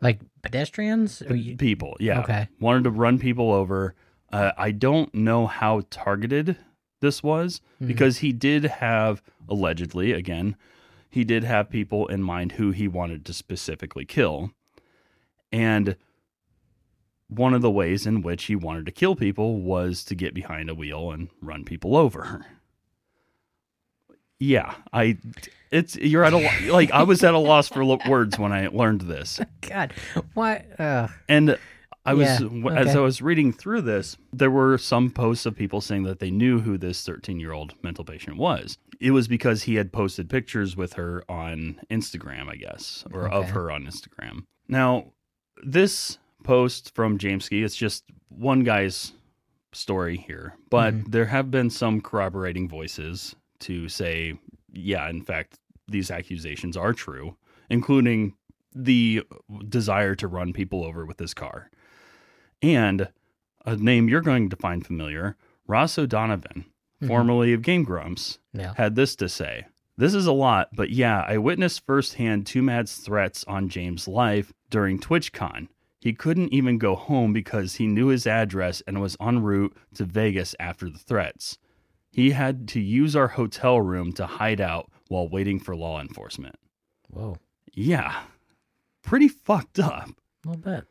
Like 0.00 0.20
pedestrians? 0.42 1.22
Or 1.22 1.36
you- 1.36 1.56
People, 1.56 1.96
yeah. 2.00 2.20
Okay. 2.20 2.48
Wanted 2.60 2.84
to 2.84 2.90
run 2.90 3.18
people 3.18 3.52
over. 3.52 3.94
Uh, 4.32 4.50
I 4.58 4.72
don't 4.72 5.14
know 5.14 5.46
how 5.46 5.82
targeted 5.90 6.56
this 7.00 7.22
was 7.22 7.60
Mhm. 7.80 7.86
because 7.88 8.18
he 8.18 8.32
did 8.32 8.64
have, 8.64 9.22
allegedly, 9.48 10.12
again, 10.12 10.56
he 11.10 11.24
did 11.24 11.44
have 11.44 11.70
people 11.70 12.06
in 12.08 12.22
mind 12.22 12.52
who 12.52 12.70
he 12.72 12.88
wanted 12.88 13.24
to 13.26 13.32
specifically 13.32 14.04
kill. 14.04 14.50
And 15.52 15.96
one 17.28 17.54
of 17.54 17.62
the 17.62 17.70
ways 17.70 18.06
in 18.06 18.22
which 18.22 18.44
he 18.44 18.56
wanted 18.56 18.86
to 18.86 18.92
kill 18.92 19.14
people 19.14 19.60
was 19.60 20.04
to 20.04 20.14
get 20.14 20.34
behind 20.34 20.68
a 20.70 20.74
wheel 20.74 21.10
and 21.12 21.28
run 21.40 21.64
people 21.64 21.96
over. 21.96 22.44
Yeah, 24.44 24.74
I 24.92 25.18
it's 25.70 25.94
you're 25.96 26.24
at 26.24 26.32
a 26.32 26.72
like 26.72 26.90
I 26.90 27.04
was 27.04 27.22
at 27.22 27.32
a 27.34 27.38
loss 27.38 27.68
for 27.68 27.84
lo- 27.84 28.00
words 28.08 28.38
when 28.38 28.52
I 28.52 28.66
learned 28.66 29.02
this. 29.02 29.40
God, 29.60 29.92
what? 30.34 30.64
Uh, 30.80 31.06
And 31.28 31.56
I 32.04 32.14
was 32.14 32.26
Yeah, 32.26 32.38
w- 32.40 32.70
as. 32.70 32.96
I 32.96 32.98
was 33.00 33.22
reading 33.22 33.52
through 33.52 33.82
this, 33.82 34.16
there 34.32 34.50
were 34.50 34.76
some 34.78 35.10
posts 35.10 35.46
of 35.46 35.54
people 35.56 35.80
saying 35.80 36.02
that 36.02 36.18
they 36.18 36.32
knew 36.32 36.58
who 36.60 36.76
this 36.76 37.06
13-year-old 37.06 37.74
mental 37.84 38.04
patient 38.04 38.36
was. 38.36 38.76
It 38.98 39.12
was 39.12 39.28
because 39.28 39.62
he 39.62 39.76
had 39.76 39.92
posted 39.92 40.28
pictures 40.28 40.76
with 40.76 40.94
her 40.94 41.22
on 41.28 41.80
Instagram, 41.90 42.48
I 42.48 42.56
guess, 42.56 43.04
or 43.12 43.28
of 43.28 43.50
her 43.50 43.70
on 43.70 43.84
Instagram. 43.84 44.42
Now, 44.68 45.12
this 45.62 46.18
post 46.42 46.92
from 46.96 47.18
Jameskii, 47.18 47.64
it's 47.64 47.76
just 47.76 48.02
one 48.28 48.64
guy's 48.64 49.12
story 49.72 50.16
here, 50.16 50.56
but 50.70 50.92
Mhm. 50.94 51.10
there 51.12 51.26
have 51.26 51.52
been 51.52 51.70
some 51.70 52.00
corroborating 52.00 52.68
voices 52.68 53.36
to 53.62 53.88
say, 53.88 54.38
yeah, 54.72 55.08
in 55.08 55.22
fact, 55.22 55.58
these 55.88 56.10
accusations 56.10 56.76
are 56.76 56.92
true, 56.92 57.36
including 57.68 58.34
the 58.74 59.22
desire 59.68 60.14
to 60.14 60.28
run 60.28 60.52
people 60.52 60.84
over 60.84 61.04
with 61.04 61.18
his 61.18 61.34
car. 61.34 61.70
And 62.62 63.08
a 63.66 63.76
name 63.76 64.08
you're 64.08 64.20
going 64.20 64.48
to 64.50 64.56
find 64.56 64.84
familiar, 64.86 65.36
Ross 65.66 65.98
O'Donovan, 65.98 66.64
Mhm. 67.02 67.06
formerly 67.08 67.52
of 67.52 67.62
Game 67.62 67.82
Grumps, 67.84 68.38
no. 68.52 68.72
had 68.76 68.94
this 68.94 69.16
to 69.16 69.28
say. 69.28 69.66
This 69.96 70.14
is 70.14 70.26
a 70.26 70.32
lot, 70.32 70.70
but 70.74 70.90
yeah, 70.90 71.22
I 71.26 71.36
witnessed 71.38 71.84
firsthand 71.84 72.44
TwoMad's 72.46 72.96
threats 72.96 73.44
on 73.44 73.68
James' 73.68 74.08
life 74.08 74.52
during 74.70 74.98
TwitchCon. 74.98 75.68
He 76.00 76.12
couldn't 76.12 76.52
even 76.52 76.78
go 76.78 76.96
home 76.96 77.32
because 77.32 77.74
he 77.76 77.86
knew 77.86 78.06
his 78.08 78.26
address 78.26 78.80
and 78.86 79.00
was 79.00 79.16
en 79.20 79.42
route 79.42 79.76
to 79.94 80.04
Vegas 80.04 80.54
after 80.58 80.88
the 80.88 80.98
threats. 80.98 81.58
He 82.12 82.30
had 82.30 82.68
to 82.68 82.80
use 82.80 83.16
our 83.16 83.28
hotel 83.28 83.80
room 83.80 84.12
to 84.12 84.26
hide 84.26 84.60
out 84.60 84.90
while 85.08 85.28
waiting 85.28 85.58
for 85.58 85.74
law 85.74 86.00
enforcement. 86.00 86.56
Whoa. 87.08 87.38
Yeah, 87.72 88.22
pretty 89.02 89.28
fucked 89.28 89.78
up. 89.78 90.10
A 90.44 90.48
little 90.48 90.62
bit. 90.62 90.84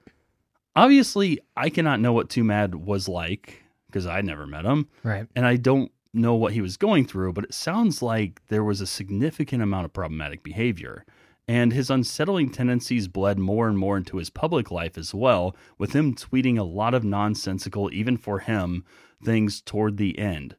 obviously, 0.75 1.39
I 1.55 1.69
cannot 1.69 1.99
know 1.99 2.13
what 2.13 2.29
TwoMad 2.29 2.75
was 2.75 3.07
like 3.07 3.63
because 3.87 4.05
I 4.07 4.21
never 4.21 4.47
met 4.47 4.65
him, 4.65 4.87
Right. 5.03 5.27
and 5.35 5.45
I 5.45 5.57
don't 5.57 5.91
know 6.13 6.33
what 6.35 6.53
he 6.53 6.61
was 6.61 6.77
going 6.77 7.05
through. 7.05 7.33
But 7.33 7.43
it 7.45 7.53
sounds 7.53 8.01
like 8.01 8.41
there 8.47 8.63
was 8.63 8.81
a 8.81 8.87
significant 8.87 9.61
amount 9.61 9.85
of 9.85 9.93
problematic 9.93 10.43
behavior. 10.43 11.05
And 11.47 11.73
his 11.73 11.89
unsettling 11.89 12.51
tendencies 12.51 13.07
bled 13.09 13.37
more 13.37 13.67
and 13.67 13.77
more 13.77 13.97
into 13.97 14.17
his 14.17 14.29
public 14.29 14.71
life 14.71 14.97
as 14.97 15.13
well, 15.13 15.55
with 15.77 15.93
him 15.93 16.15
tweeting 16.15 16.57
a 16.57 16.63
lot 16.63 16.93
of 16.93 17.03
nonsensical, 17.03 17.91
even 17.93 18.15
for 18.15 18.39
him, 18.39 18.85
things 19.23 19.59
toward 19.61 19.97
the 19.97 20.17
end. 20.17 20.55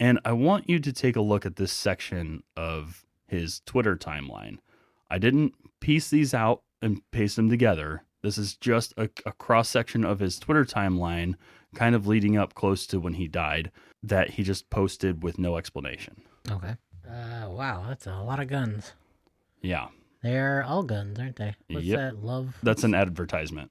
And 0.00 0.18
I 0.24 0.32
want 0.32 0.68
you 0.68 0.78
to 0.80 0.92
take 0.92 1.14
a 1.14 1.20
look 1.20 1.44
at 1.46 1.56
this 1.56 1.72
section 1.72 2.42
of 2.56 3.04
his 3.28 3.60
Twitter 3.66 3.96
timeline. 3.96 4.58
I 5.10 5.18
didn't 5.18 5.54
piece 5.80 6.08
these 6.08 6.32
out 6.34 6.62
and 6.82 7.02
paste 7.12 7.36
them 7.36 7.50
together. 7.50 8.02
This 8.22 8.38
is 8.38 8.54
just 8.56 8.94
a, 8.96 9.10
a 9.26 9.32
cross 9.32 9.68
section 9.68 10.04
of 10.04 10.18
his 10.18 10.38
Twitter 10.38 10.64
timeline, 10.64 11.34
kind 11.74 11.94
of 11.94 12.06
leading 12.06 12.36
up 12.36 12.54
close 12.54 12.86
to 12.88 12.98
when 12.98 13.14
he 13.14 13.28
died, 13.28 13.70
that 14.02 14.30
he 14.30 14.42
just 14.42 14.70
posted 14.70 15.22
with 15.22 15.38
no 15.38 15.56
explanation. 15.58 16.22
Okay. 16.50 16.76
Uh, 17.06 17.48
wow, 17.50 17.84
that's 17.86 18.06
a 18.06 18.20
lot 18.22 18.40
of 18.40 18.48
guns. 18.48 18.92
Yeah, 19.62 19.88
They're 20.22 20.62
all 20.64 20.82
guns, 20.82 21.18
aren't 21.18 21.36
they? 21.36 21.54
What's 21.68 21.84
Yep. 21.86 21.98
that? 21.98 22.24
Love. 22.24 22.56
that's 22.62 22.84
an 22.84 22.94
advertisement. 22.94 23.70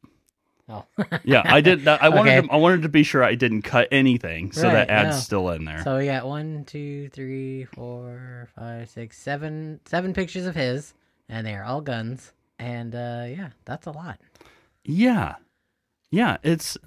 Oh. 0.69 0.85
Yeah, 1.23 1.41
I 1.45 1.61
did. 1.61 1.87
I 1.87 2.09
wanted. 2.09 2.37
Okay. 2.37 2.47
To, 2.47 2.53
I 2.53 2.57
wanted 2.57 2.83
to 2.83 2.89
be 2.89 3.01
sure 3.03 3.23
I 3.23 3.33
didn't 3.35 3.63
cut 3.63 3.87
anything, 3.91 4.51
so 4.51 4.63
Right, 4.67 4.73
that 4.73 4.89
ad's 4.89 5.15
yeah. 5.15 5.19
still 5.21 5.49
in 5.49 5.65
there. 5.65 5.83
So 5.83 5.97
we 5.97 6.05
got 6.05 6.27
one, 6.27 6.63
two, 6.65 7.09
three, 7.09 7.65
four, 7.65 8.47
five, 8.55 8.89
six, 8.89 9.17
seven, 9.17 9.79
seven 9.85 10.13
pictures 10.13 10.45
of 10.45 10.55
his, 10.55 10.93
and 11.27 11.45
they 11.47 11.55
are 11.55 11.63
all 11.63 11.81
guns. 11.81 12.33
And 12.59 12.93
uh, 12.93 13.25
yeah, 13.27 13.49
that's 13.65 13.87
a 13.87 13.91
lot. 13.91 14.19
Yeah. 14.83 15.35
Yeah, 16.11 16.37
it's 16.43 16.77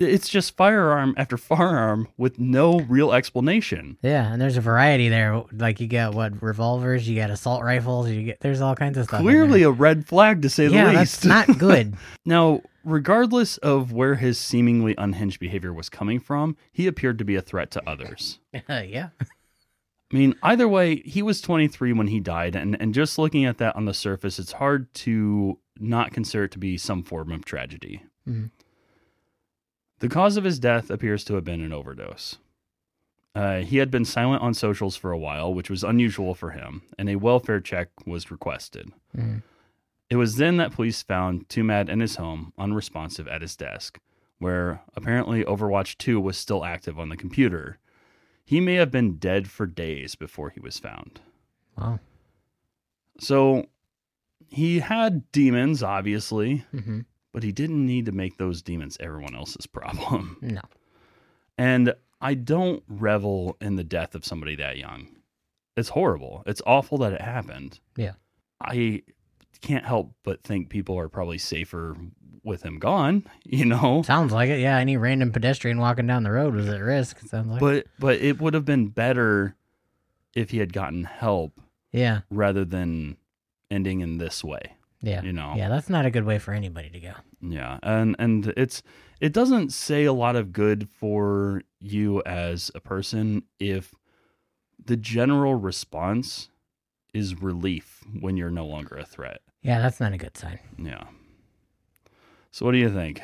it's 0.00 0.28
just 0.28 0.56
firearm 0.56 1.14
after 1.16 1.36
firearm 1.36 2.08
with 2.16 2.38
no 2.38 2.80
real 2.80 3.12
explanation. 3.12 3.98
Yeah, 4.02 4.32
and 4.32 4.40
there's 4.40 4.56
a 4.56 4.60
variety 4.60 5.08
there. 5.08 5.42
Like 5.52 5.80
you 5.80 5.88
got 5.88 6.14
what 6.14 6.40
revolvers, 6.42 7.08
you 7.08 7.16
got 7.16 7.30
assault 7.30 7.64
rifles, 7.64 8.08
you 8.08 8.22
get 8.22 8.40
there's 8.40 8.60
all 8.60 8.76
kinds 8.76 8.96
of 8.96 9.04
stuff. 9.06 9.20
Clearly 9.20 9.62
a 9.62 9.70
red 9.70 10.06
flag 10.06 10.42
to 10.42 10.50
say 10.50 10.68
yeah, 10.68 10.92
the 10.92 10.98
least. 11.00 11.22
that's 11.22 11.48
not 11.48 11.58
good. 11.58 11.94
now, 12.24 12.62
regardless 12.84 13.56
of 13.58 13.92
where 13.92 14.14
his 14.14 14.38
seemingly 14.38 14.94
unhinged 14.96 15.40
behavior 15.40 15.72
was 15.72 15.88
coming 15.88 16.20
from, 16.20 16.56
he 16.70 16.86
appeared 16.86 17.18
to 17.18 17.24
be 17.24 17.34
a 17.34 17.42
threat 17.42 17.70
to 17.72 17.88
others. 17.88 18.38
yeah, 18.68 19.08
I 19.20 20.16
mean, 20.16 20.36
either 20.42 20.68
way, 20.68 21.02
he 21.04 21.22
was 21.22 21.40
23 21.40 21.92
when 21.92 22.06
he 22.06 22.20
died, 22.20 22.54
and, 22.56 22.80
and 22.80 22.94
just 22.94 23.18
looking 23.18 23.44
at 23.44 23.58
that 23.58 23.74
on 23.76 23.84
the 23.84 23.92
surface, 23.92 24.38
it's 24.38 24.52
hard 24.52 24.92
to 24.94 25.58
not 25.78 26.12
consider 26.12 26.44
it 26.44 26.52
to 26.52 26.58
be 26.58 26.78
some 26.78 27.02
form 27.02 27.30
of 27.32 27.44
tragedy. 27.44 28.02
Mhm. 28.26 28.50
The 30.00 30.08
cause 30.08 30.36
of 30.36 30.44
his 30.44 30.58
death 30.58 30.90
appears 30.90 31.24
to 31.24 31.34
have 31.34 31.44
been 31.44 31.60
an 31.60 31.72
overdose. 31.72 32.38
Uh, 33.34 33.60
he 33.60 33.76
had 33.78 33.90
been 33.90 34.04
silent 34.04 34.42
on 34.42 34.54
socials 34.54 34.96
for 34.96 35.12
a 35.12 35.18
while, 35.18 35.52
which 35.52 35.70
was 35.70 35.84
unusual 35.84 36.34
for 36.34 36.50
him, 36.50 36.82
and 36.98 37.08
a 37.08 37.16
welfare 37.16 37.60
check 37.60 37.88
was 38.06 38.30
requested. 38.30 38.92
Mhm. 39.16 39.42
It 40.10 40.16
was 40.16 40.36
then 40.36 40.56
that 40.56 40.72
police 40.72 41.02
found 41.02 41.48
TwoMad 41.48 41.88
in 41.88 42.00
his 42.00 42.16
home, 42.16 42.52
unresponsive 42.58 43.28
at 43.28 43.42
his 43.42 43.54
desk, 43.56 44.00
where 44.38 44.82
apparently 44.94 45.44
Overwatch 45.44 45.98
2 45.98 46.18
was 46.20 46.38
still 46.38 46.64
active 46.64 46.98
on 46.98 47.10
the 47.10 47.16
computer. 47.16 47.78
He 48.44 48.60
may 48.60 48.74
have 48.74 48.90
been 48.90 49.18
dead 49.18 49.50
for 49.50 49.66
days 49.66 50.14
before 50.14 50.50
he 50.50 50.60
was 50.60 50.78
found. 50.78 51.20
wow. 51.76 52.00
So 53.20 53.66
he 54.48 54.78
had 54.78 55.30
demons, 55.32 55.82
obviously, 55.82 56.58
hmm 56.70 57.00
but 57.32 57.42
he 57.42 57.52
didn't 57.52 57.84
need 57.84 58.06
to 58.06 58.12
make 58.12 58.36
those 58.36 58.62
demons 58.62 58.96
everyone 59.00 59.34
else's 59.34 59.66
problem. 59.72 60.38
No. 60.40 60.62
And 61.56 61.94
I 62.20 62.34
don't 62.34 62.82
revel 62.88 63.56
in 63.60 63.76
the 63.76 63.84
death 63.84 64.14
of 64.14 64.24
somebody 64.24 64.56
that 64.56 64.78
young. 64.78 65.08
It's 65.76 65.90
horrible. 65.90 66.42
It's 66.46 66.62
awful 66.66 66.98
that 66.98 67.12
it 67.12 67.20
happened. 67.20 67.78
Yeah. 67.96 68.12
I 68.60 69.02
can't 69.60 69.84
help 69.84 70.12
but 70.24 70.42
think 70.42 70.68
people 70.68 70.98
are 70.98 71.08
probably 71.08 71.38
safer 71.38 71.96
with 72.44 72.62
him 72.62 72.78
gone, 72.78 73.24
you 73.44 73.64
know? 73.64 74.02
Sounds 74.02 74.32
like 74.32 74.50
it. 74.50 74.60
Yeah, 74.60 74.78
any 74.78 74.96
random 74.96 75.32
pedestrian 75.32 75.78
walking 75.78 76.06
down 76.06 76.22
the 76.22 76.30
road 76.30 76.54
was 76.54 76.68
at 76.68 76.80
risk. 76.80 77.20
Sounds 77.20 77.48
like. 77.48 77.60
But 77.60 77.86
but 77.98 78.20
it 78.20 78.40
would 78.40 78.54
have 78.54 78.64
been 78.64 78.88
better 78.88 79.54
if 80.34 80.50
he 80.50 80.58
had 80.58 80.72
gotten 80.72 81.04
help 81.04 81.60
yeah, 81.92 82.20
rather 82.30 82.64
than 82.64 83.16
ending 83.70 84.00
in 84.00 84.18
this 84.18 84.44
way, 84.44 84.74
yeah, 85.00 85.22
you 85.22 85.32
know. 85.32 85.54
yeah. 85.56 85.68
That's 85.68 85.88
not 85.88 86.06
a 86.06 86.10
good 86.10 86.24
way 86.24 86.38
for 86.38 86.52
anybody 86.52 86.90
to 86.90 87.00
go. 87.00 87.12
Yeah, 87.40 87.78
and 87.82 88.16
and 88.18 88.52
it's 88.56 88.82
it 89.20 89.32
doesn't 89.32 89.72
say 89.72 90.04
a 90.04 90.12
lot 90.12 90.36
of 90.36 90.52
good 90.52 90.88
for 90.88 91.62
you 91.80 92.22
as 92.26 92.70
a 92.74 92.80
person 92.80 93.42
if 93.60 93.94
the 94.84 94.96
general 94.96 95.54
response 95.54 96.48
is 97.14 97.40
relief 97.40 98.02
when 98.20 98.36
you're 98.36 98.50
no 98.50 98.66
longer 98.66 98.96
a 98.96 99.04
threat. 99.04 99.40
Yeah, 99.62 99.80
that's 99.80 100.00
not 100.00 100.12
a 100.12 100.18
good 100.18 100.36
sign. 100.36 100.58
Yeah. 100.78 101.04
So 102.50 102.64
what 102.66 102.72
do 102.72 102.78
you 102.78 102.90
think? 102.92 103.20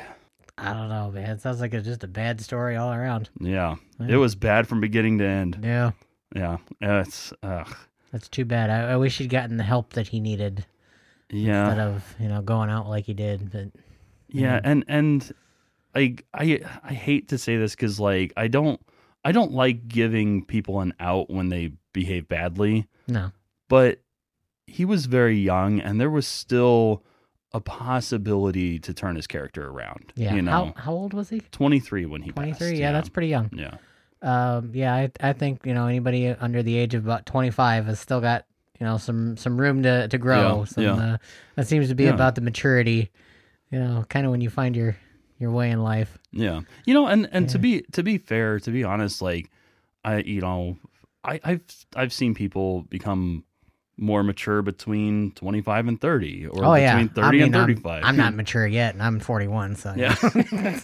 I 0.57 0.73
don't 0.73 0.89
know, 0.89 1.11
man. 1.11 1.31
It 1.31 1.41
sounds 1.41 1.59
like 1.59 1.73
it's 1.73 1.85
just 1.85 2.03
a 2.03 2.07
bad 2.07 2.39
story 2.39 2.75
all 2.77 2.93
around. 2.93 3.29
Yeah, 3.39 3.75
Yeah. 3.99 4.07
it 4.09 4.15
was 4.15 4.35
bad 4.35 4.67
from 4.67 4.79
beginning 4.79 5.17
to 5.19 5.25
end. 5.25 5.59
Yeah, 5.63 5.91
Yeah, 6.33 6.57
it's 6.81 7.33
ugh. 7.43 7.75
that's 8.11 8.29
too 8.29 8.45
bad. 8.45 8.69
I, 8.69 8.93
I 8.93 8.95
wish 8.95 9.17
he'd 9.17 9.29
gotten 9.29 9.57
the 9.57 9.63
help 9.63 9.93
that 9.93 10.07
he 10.09 10.19
needed 10.21 10.65
Yeah, 11.29 11.65
instead 11.69 11.87
of 11.87 12.15
you 12.19 12.27
know 12.27 12.41
going 12.41 12.69
out 12.69 12.87
like 12.87 13.05
he 13.05 13.13
did. 13.13 13.51
But 13.51 13.69
Yeah, 14.29 14.59
and 14.63 14.83
and 14.87 15.33
I 15.93 16.15
I 16.33 16.61
I 16.83 16.93
hate 16.93 17.29
to 17.29 17.37
say 17.37 17.57
this 17.57 17.73
because 17.75 17.99
like 17.99 18.33
I 18.37 18.47
don't 18.47 18.79
I 19.23 19.31
don't 19.31 19.51
like 19.51 19.87
giving 19.87 20.45
people 20.45 20.81
an 20.81 20.93
out 20.99 21.29
when 21.29 21.49
they 21.49 21.71
behave 21.93 22.27
badly, 22.27 22.87
no, 23.07 23.31
but 23.69 24.01
he 24.67 24.85
was 24.85 25.05
very 25.05 25.37
young, 25.37 25.79
and 25.79 25.99
there 25.99 26.09
was 26.09 26.27
still 26.27 27.03
a 27.53 27.61
possibility 27.61 28.77
to 28.79 28.93
turn 28.93 29.15
his 29.15 29.27
character 29.27 29.69
around. 29.69 30.11
yeah. 30.15 30.35
you 30.35 30.41
know, 30.41 30.51
how 30.51 30.73
how 30.75 30.91
old 30.91 31.13
was 31.13 31.29
he? 31.29 31.39
twenty 31.51 31.79
three 31.79 32.05
when 32.05 32.21
he 32.21 32.31
Twenty 32.31 32.53
three. 32.53 32.79
Yeah, 32.79 32.91
that's 32.91 33.09
pretty 33.09 33.29
young. 33.29 33.49
yeah, 33.53 33.77
Um, 34.21 34.71
yeah, 34.73 34.93
I 34.93 35.11
I 35.21 35.33
think 35.33 35.65
you 35.65 35.73
know 35.73 35.87
anybody 35.87 36.27
under 36.27 36.61
the 36.61 36.77
age 36.77 36.93
of 36.93 37.05
about 37.05 37.25
twenty 37.25 37.51
five 37.51 37.85
has 37.85 37.99
still 37.99 38.21
got 38.21 38.45
you 38.79 38.85
know 38.85 38.97
some 38.97 39.37
some 39.37 39.59
room 39.59 39.83
to 39.83 40.07
to 40.07 40.17
grow. 40.17 40.59
Yeah, 40.59 40.65
some, 40.65 40.83
yeah. 40.83 40.93
Uh, 40.95 41.17
that 41.55 41.67
seems 41.67 41.87
to 41.89 41.95
be 41.95 42.05
Yeah. 42.05 42.13
about 42.13 42.35
the 42.35 42.41
maturity. 42.41 43.11
You 43.71 43.79
know, 43.79 44.05
kind 44.09 44.25
of 44.25 44.31
when 44.31 44.41
you 44.41 44.49
find 44.49 44.75
your 44.75 44.95
your 45.39 45.51
way 45.51 45.69
in 45.71 45.81
life. 45.83 46.17
yeah. 46.31 46.61
You 46.85 46.93
know, 46.93 47.07
and 47.07 47.27
and 47.31 47.49
to 47.49 47.59
be 47.59 47.81
to 47.93 48.03
be 48.03 48.17
fair, 48.17 48.59
to 48.59 48.71
be 48.71 48.83
honest, 48.83 49.21
like 49.21 49.49
I 50.03 50.17
you 50.19 50.41
know 50.41 50.77
I 51.23 51.39
I've 51.43 51.61
I've 51.95 52.13
seen 52.13 52.35
people 52.35 52.83
become 52.83 53.43
more 53.97 54.23
mature 54.23 54.61
between 54.61 55.31
25 55.31 55.87
and 55.87 56.01
30 56.01 56.47
or 56.47 56.65
oh 56.65 56.73
yeah, 56.75 56.95
between 57.01 57.09
30 57.15 57.27
I 57.27 57.31
mean, 57.31 57.41
and 57.43 57.55
I'm- 57.55 57.65
35 57.67 58.03
I'm, 58.03 58.17
not 58.17 58.33
mature 58.35 58.67
yet, 58.67 58.93
and 58.93 59.01
I'm 59.01 59.19
forty 59.19 59.47
one. 59.47 59.75
So 59.75 59.93
Yeah. 59.95 60.15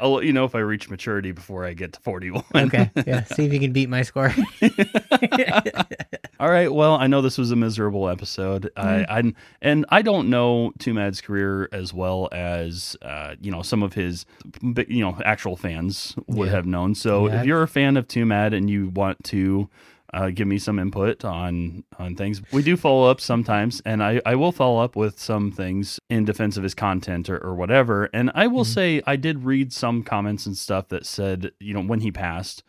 I'll 0.00 0.12
let 0.14 0.24
you 0.24 0.32
know 0.32 0.44
if 0.44 0.54
I 0.54 0.58
reach 0.60 0.88
maturity 0.90 1.30
before 1.32 1.64
I 1.64 1.74
get 1.74 1.92
to 1.94 2.00
41. 2.00 2.44
okay, 2.54 2.90
yeah. 3.06 3.24
See 3.24 3.44
if 3.44 3.52
you 3.52 3.60
can 3.60 3.72
beat 3.72 3.88
my 3.88 4.02
score. 4.02 4.34
All 6.40 6.50
right. 6.50 6.72
Well, 6.72 6.94
I 6.94 7.08
know 7.08 7.20
this 7.20 7.36
was 7.36 7.50
a 7.50 7.56
miserable 7.56 8.08
episode. 8.08 8.70
I, 8.76 9.04
I 9.08 9.32
and 9.60 9.84
I 9.88 10.02
don't 10.02 10.30
know 10.30 10.72
TwoMad's 10.78 11.20
career 11.20 11.68
as 11.72 11.92
well 11.92 12.28
as 12.32 12.96
uh, 13.02 13.34
you 13.40 13.50
know 13.50 13.62
some 13.62 13.82
of 13.82 13.94
his 13.94 14.24
you 14.88 15.00
know 15.04 15.18
actual 15.24 15.56
fans 15.56 16.14
would 16.28 16.46
Yeah. 16.48 16.54
have 16.54 16.66
known. 16.66 16.94
So 16.94 17.26
Yeah. 17.28 17.40
if 17.40 17.46
you're 17.46 17.62
a 17.62 17.68
fan 17.68 17.96
of 17.96 18.06
TwoMad 18.06 18.54
and 18.56 18.70
you 18.70 18.88
want 18.90 19.22
to 19.24 19.68
uh, 20.12 20.30
give 20.30 20.48
me 20.48 20.58
some 20.58 20.78
input 20.78 21.24
on 21.24 21.84
on 21.98 22.14
things, 22.14 22.40
we 22.52 22.62
do 22.62 22.76
follow 22.76 23.10
up 23.10 23.20
sometimes, 23.20 23.82
and 23.84 24.02
I 24.02 24.20
I 24.24 24.34
will 24.34 24.52
follow 24.52 24.82
up 24.82 24.96
with 24.96 25.18
some 25.18 25.52
things 25.52 26.00
in 26.08 26.24
defense 26.24 26.56
of 26.56 26.62
his 26.62 26.74
content 26.74 27.28
or, 27.28 27.38
or 27.38 27.54
whatever. 27.54 28.08
And 28.12 28.30
I 28.34 28.46
will 28.46 28.64
say 28.64 29.02
I 29.06 29.16
did 29.16 29.44
read 29.44 29.72
some 29.72 30.02
comments 30.02 30.46
and 30.46 30.56
stuff 30.56 30.88
that 30.88 31.06
said 31.06 31.52
you 31.60 31.74
know 31.74 31.82
when 31.82 32.00
he 32.00 32.10
passed 32.10 32.62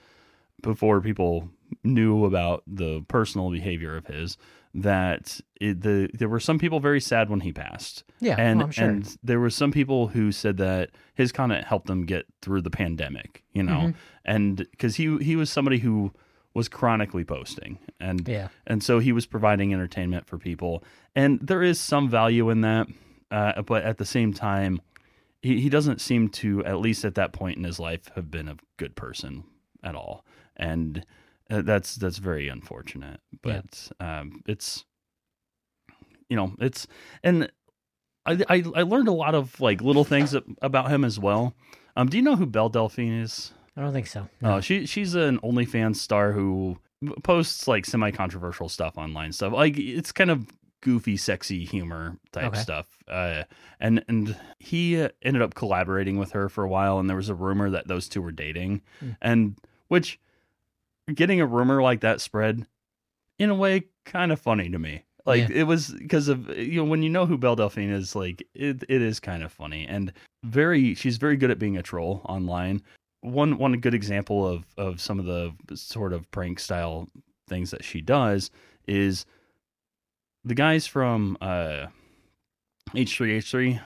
before 0.62 0.99
people 1.02 1.49
knew 1.84 2.25
about 2.25 2.63
the 2.67 3.04
personal 3.08 3.49
behavior 3.52 3.95
of 3.95 4.08
his 4.08 4.38
that 4.73 5.39
it, 5.60 5.82
the 5.82 6.10
there 6.13 6.30
were 6.30 6.39
some 6.39 6.60
people 6.60 6.80
very 6.80 7.02
sad 7.02 7.30
when 7.30 7.39
he 7.39 7.52
passed 7.52 8.04
yeah, 8.19 8.36
and 8.38 8.62
oh, 8.62 8.65
I'm 8.65 8.71
sure. 8.71 8.88
and 8.88 9.17
there 9.23 9.39
were 9.39 9.49
some 9.49 9.71
people 9.71 10.08
who 10.08 10.32
said 10.32 10.58
that 10.58 10.91
his 11.15 11.32
content 11.32 11.65
helped 11.65 11.88
them 11.88 12.06
get 12.06 12.25
through 12.41 12.62
the 12.62 12.69
pandemic 12.69 13.43
you 13.54 13.63
know 13.63 13.80
Mm-hmm. 13.80 13.91
and 14.25 14.58
because 14.58 14.95
he 14.97 15.17
he 15.19 15.36
was 15.36 15.49
somebody 15.49 15.80
who 15.80 16.12
was 16.54 16.68
chronically 16.68 17.24
posting 17.24 17.78
and 18.00 18.28
yeah, 18.28 18.48
and 18.68 18.84
so 18.84 19.00
he 19.00 19.12
was 19.12 19.26
providing 19.26 19.74
entertainment 19.74 20.26
for 20.26 20.38
people 20.38 20.84
and 21.16 21.40
there 21.42 21.62
is 21.64 21.80
some 21.80 22.10
value 22.10 22.50
in 22.50 22.62
that 22.62 22.88
uh, 23.32 23.62
but 23.62 23.84
at 23.84 23.98
the 23.98 24.06
same 24.06 24.34
time 24.34 24.82
he, 25.42 25.62
he 25.62 25.70
doesn't 25.70 26.02
seem 26.02 26.28
to 26.28 26.64
at 26.66 26.80
least 26.80 27.06
at 27.06 27.16
that 27.16 27.32
point 27.34 27.58
in 27.58 27.64
his 27.64 27.80
life 27.80 28.10
have 28.16 28.30
been 28.32 28.48
a 28.48 28.58
good 28.78 28.96
person 28.96 29.44
at 29.84 29.96
all 29.96 30.26
and 30.58 31.06
uh, 31.52 31.62
that's 31.62 31.96
that's 31.96 32.18
very 32.18 32.48
unfortunate 32.50 33.20
Yeah. 33.44 33.62
but 33.62 33.92
um 34.06 34.42
it's 34.48 34.86
you 36.30 36.36
know 36.36 36.54
it's 36.60 36.88
and 37.24 37.52
I, 38.26 38.44
I 38.50 38.64
I 38.76 38.82
learned 38.84 39.08
a 39.08 39.14
lot 39.14 39.34
of 39.36 39.60
like 39.62 39.82
little 39.82 40.04
things 40.04 40.36
about 40.62 40.92
him 40.92 41.04
as 41.06 41.18
well. 41.18 41.56
Um, 41.96 42.08
do 42.10 42.18
you 42.18 42.22
know 42.24 42.36
who 42.36 42.46
Belle 42.46 42.70
Delphine 42.70 43.22
is? 43.24 43.54
I 43.78 43.82
don't 43.82 43.94
think 43.94 44.08
so. 44.08 44.28
Uh, 44.44 44.60
she 44.62 44.86
she's 44.86 45.16
an 45.16 45.40
OnlyFans 45.40 45.98
star 45.98 46.32
who 46.32 46.78
posts 47.24 47.68
like 47.68 47.86
semi 47.86 48.12
controversial 48.12 48.68
stuff 48.70 48.98
online 48.98 49.32
stuff. 49.32 49.54
Like 49.54 49.78
it's 49.78 50.12
kind 50.12 50.30
of 50.32 50.48
goofy, 50.82 51.18
sexy 51.18 51.66
humor 51.66 52.18
type 52.32 52.46
Okay. 52.54 52.60
stuff. 52.60 52.88
Uh, 53.08 53.44
and 53.80 54.04
and 54.08 54.36
he 54.60 54.96
ended 55.22 55.42
up 55.42 55.54
collaborating 55.56 56.18
with 56.18 56.32
her 56.32 56.50
for 56.50 56.64
a 56.64 56.70
while, 56.70 57.00
and 57.00 57.10
there 57.10 57.18
was 57.18 57.30
a 57.30 57.36
rumor 57.36 57.70
that 57.70 57.88
those 57.88 58.10
two 58.10 58.22
were 58.22 58.32
dating, 58.32 58.82
Hmm. 59.00 59.10
and 59.22 59.56
which 59.88 60.20
getting 61.14 61.42
a 61.42 61.46
rumor 61.46 61.82
like 61.82 62.02
that 62.02 62.22
spread 62.22 62.66
in 63.38 63.50
a 63.50 63.56
way 63.56 63.86
kind 64.06 64.32
of 64.32 64.40
funny 64.40 64.70
to 64.70 64.80
me. 64.80 65.04
Like 65.26 65.50
it 65.50 65.66
was 65.66 65.90
because 65.92 66.28
of 66.28 66.50
you 66.58 66.78
know 66.78 66.86
when 66.86 67.04
you 67.04 67.10
know 67.10 67.26
who 67.26 67.38
Belle 67.38 67.56
Delphine 67.56 67.92
is, 67.92 68.16
like 68.16 68.46
it 68.56 68.84
it 68.90 69.02
is 69.02 69.20
kind 69.20 69.44
of 69.44 69.52
funny 69.52 69.86
and 69.88 70.12
very 70.44 70.96
she's 70.96 71.18
very 71.18 71.36
good 71.38 71.52
at 71.52 71.60
being 71.60 71.78
a 71.78 71.84
troll 71.84 72.22
online 72.28 72.82
one 73.22 73.58
one 73.58 73.74
good 73.80 73.94
example 73.94 74.48
of 74.48 74.66
of 74.78 75.02
some 75.02 75.20
of 75.20 75.26
the 75.26 75.52
sort 75.76 76.14
of 76.14 76.30
prank 76.32 76.60
style 76.60 77.10
things 77.48 77.72
that 77.72 77.84
she 77.84 78.02
does 78.02 78.50
is 78.88 79.26
the 80.46 80.56
guys 80.56 80.88
from 80.88 81.38
uh 81.42 81.88
H3H3 82.94 83.80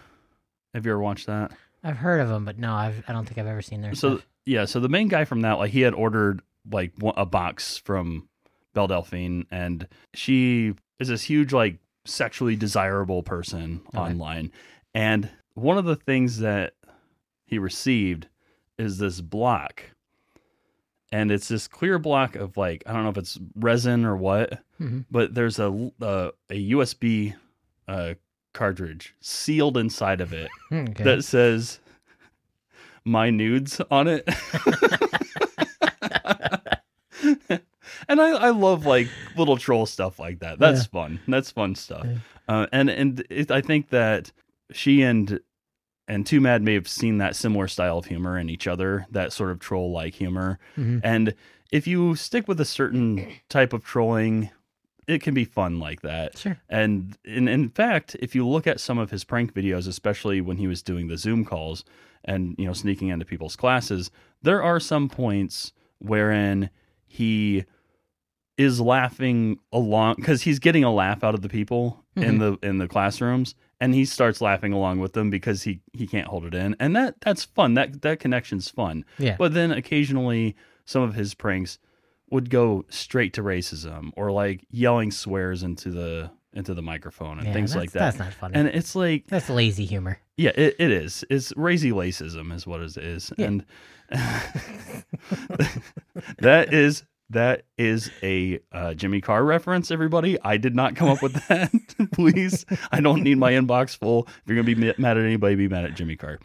have 0.73 0.85
you 0.85 0.91
ever 0.91 0.99
watched 1.01 1.27
that? 1.27 1.51
I've 1.83 1.97
heard 1.97 2.19
of 2.21 2.29
them, 2.29 2.45
but 2.45 2.57
no, 2.57 2.73
I've, 2.73 3.03
I 3.07 3.11
don't 3.13 3.25
think 3.25 3.37
I've 3.37 3.45
ever 3.45 3.61
seen 3.61 3.81
their 3.81 3.93
So 3.93 4.15
stuff. 4.17 4.27
yeah, 4.45 4.65
so 4.65 4.79
the 4.79 4.89
main 4.89 5.07
guy 5.07 5.25
from 5.25 5.41
that 5.41 5.53
like 5.53 5.71
he 5.71 5.81
had 5.81 5.93
ordered 5.93 6.41
like 6.71 6.93
a 7.17 7.25
box 7.25 7.77
from 7.77 8.27
Belle 8.73 8.87
Delphine 8.87 9.45
and 9.51 9.87
she 10.13 10.73
is 10.99 11.09
this 11.09 11.23
huge 11.23 11.51
like 11.53 11.77
sexually 12.05 12.55
desirable 12.55 13.21
person 13.23 13.81
Okay. 13.89 13.97
online 13.97 14.51
and 14.93 15.29
one 15.55 15.77
of 15.77 15.85
the 15.85 15.95
things 15.95 16.39
that 16.39 16.73
he 17.45 17.59
received 17.59 18.27
is 18.83 18.97
this 18.99 19.21
block 19.21 19.83
and 21.11 21.31
it's 21.31 21.47
this 21.47 21.67
clear 21.67 21.97
block 21.99 22.35
of 22.35 22.57
like 22.57 22.83
I 22.85 22.93
don't 22.93 23.03
know 23.03 23.09
if 23.09 23.17
it's 23.17 23.39
resin 23.55 24.05
or 24.05 24.15
what 24.15 24.61
Mhm. 24.81 25.05
but 25.09 25.33
there's 25.33 25.59
a 25.59 25.91
uh, 26.01 26.31
a 26.49 26.71
USB 26.71 27.33
uh, 27.87 28.13
cartridge 28.53 29.15
sealed 29.21 29.77
inside 29.77 30.21
of 30.21 30.33
it 30.33 30.49
Okay. 30.71 31.03
that 31.03 31.23
says 31.23 31.79
my 33.05 33.29
nudes 33.29 33.81
on 33.91 34.07
it. 34.07 34.27
and 38.07 38.21
I, 38.21 38.29
I 38.31 38.49
love 38.49 38.85
like 38.85 39.07
little 39.37 39.57
troll 39.57 39.85
stuff 39.85 40.19
like 40.19 40.39
that. 40.39 40.59
That's 40.59 40.81
Yeah. 40.81 40.87
fun. 40.91 41.19
That's 41.27 41.51
fun 41.51 41.75
stuff. 41.75 42.05
Yeah. 42.05 42.17
Uh, 42.47 42.67
and 42.71 42.89
and 42.89 43.23
it, 43.29 43.51
I 43.51 43.61
think 43.61 43.89
that 43.89 44.31
she 44.71 45.01
and 45.01 45.39
and 46.13 46.25
TwoMad 46.25 46.61
may 46.61 46.73
have 46.75 46.87
seen 46.87 47.17
that 47.17 47.35
similar 47.35 47.67
style 47.67 47.97
of 47.97 48.05
humor 48.05 48.37
in 48.37 48.49
each 48.49 48.67
other, 48.67 49.05
that 49.11 49.33
sort 49.33 49.51
of 49.51 49.59
troll 49.59 49.91
like 49.91 50.15
humor. 50.15 50.59
Mhm. 50.77 51.01
And 51.03 51.33
if 51.71 51.87
you 51.87 52.15
stick 52.15 52.47
with 52.47 52.61
a 52.61 52.65
certain 52.65 53.27
type 53.49 53.73
of 53.73 53.83
trolling, 53.83 54.49
it 55.07 55.21
can 55.21 55.33
be 55.33 55.43
fun 55.43 55.79
like 55.79 56.01
that. 56.01 56.37
Sure. 56.37 56.57
And 56.69 57.17
in, 57.25 57.47
in 57.47 57.69
fact, 57.69 58.15
if 58.19 58.35
you 58.35 58.47
look 58.47 58.67
at 58.67 58.79
some 58.79 58.97
of 58.97 59.11
his 59.11 59.23
prank 59.23 59.53
videos, 59.53 59.87
especially 59.87 60.39
when 60.39 60.57
he 60.57 60.67
was 60.67 60.81
doing 60.83 61.07
the 61.07 61.17
Zoom 61.17 61.43
calls 61.43 61.83
and 62.23 62.55
you 62.57 62.65
know 62.65 62.73
sneaking 62.73 63.09
into 63.09 63.25
people's 63.25 63.55
classes, 63.55 64.11
there 64.41 64.61
are 64.61 64.79
some 64.79 65.09
points 65.09 65.73
wherein 65.99 66.69
he 67.05 67.65
is 68.57 68.79
laughing 68.79 69.57
along 69.71 70.15
because 70.15 70.41
he's 70.43 70.59
getting 70.59 70.83
a 70.83 70.93
laugh 70.93 71.23
out 71.23 71.33
of 71.33 71.41
the 71.41 71.49
people 71.49 72.03
in 72.15 72.23
mm-hmm. 72.23 72.39
the 72.39 72.57
in 72.67 72.77
the 72.77 72.87
classrooms 72.87 73.55
and 73.79 73.95
he 73.95 74.05
starts 74.05 74.41
laughing 74.41 74.71
along 74.71 74.99
with 74.99 75.13
them 75.13 75.29
because 75.29 75.63
he 75.63 75.81
he 75.93 76.05
can't 76.05 76.27
hold 76.27 76.45
it 76.45 76.53
in 76.53 76.75
and 76.79 76.95
that 76.95 77.15
that's 77.21 77.43
fun 77.43 77.73
that 77.73 78.01
that 78.03 78.19
connection's 78.19 78.69
fun 78.69 79.03
Yeah. 79.17 79.35
but 79.39 79.53
then 79.53 79.71
occasionally 79.71 80.55
some 80.85 81.01
of 81.01 81.15
his 81.15 81.33
pranks 81.33 81.79
would 82.29 82.49
go 82.49 82.85
straight 82.89 83.33
to 83.33 83.41
racism 83.43 84.11
or 84.15 84.31
like 84.31 84.65
yelling 84.69 85.11
swears 85.11 85.63
into 85.63 85.89
the 85.89 86.31
into 86.53 86.73
the 86.73 86.81
microphone 86.81 87.39
and 87.39 87.47
Yeah, 87.47 87.53
things 87.53 87.75
like 87.75 87.91
that. 87.91 87.99
that's 87.99 88.19
not 88.19 88.33
funny. 88.33 88.55
And 88.55 88.67
it's 88.67 88.95
like 88.95 89.25
That's 89.27 89.49
lazy 89.49 89.85
humor. 89.85 90.19
yeah, 90.37 90.51
it, 90.55 90.75
it 90.77 90.91
is. 90.91 91.25
It's 91.29 91.51
racy 91.55 91.91
racism 91.91 92.53
is 92.53 92.67
what 92.67 92.81
it 92.81 92.95
is. 92.97 93.33
Yeah. 93.37 93.47
And 93.47 93.65
that 96.39 96.73
is 96.73 97.03
that 97.29 97.63
is 97.77 98.11
a 98.21 98.59
uh, 98.71 98.93
Jimmy 98.93 99.21
Carr 99.21 99.43
reference, 99.43 99.91
everybody. 99.91 100.39
I 100.41 100.57
did 100.57 100.75
not 100.75 100.95
come 100.95 101.09
up 101.09 101.21
with 101.21 101.33
that. 101.47 101.71
Please, 102.13 102.65
I 102.91 103.01
don't 103.01 103.23
need 103.23 103.37
my 103.37 103.53
inbox 103.53 103.97
full. 103.97 104.27
If 104.27 104.43
you're 104.47 104.61
gonna 104.61 104.75
be 104.75 104.93
mad 104.97 105.17
at 105.17 105.23
anybody, 105.23 105.55
be 105.55 105.67
mad 105.67 105.85
at 105.85 105.95
Jimmy 105.95 106.15
Carr. 106.15 106.39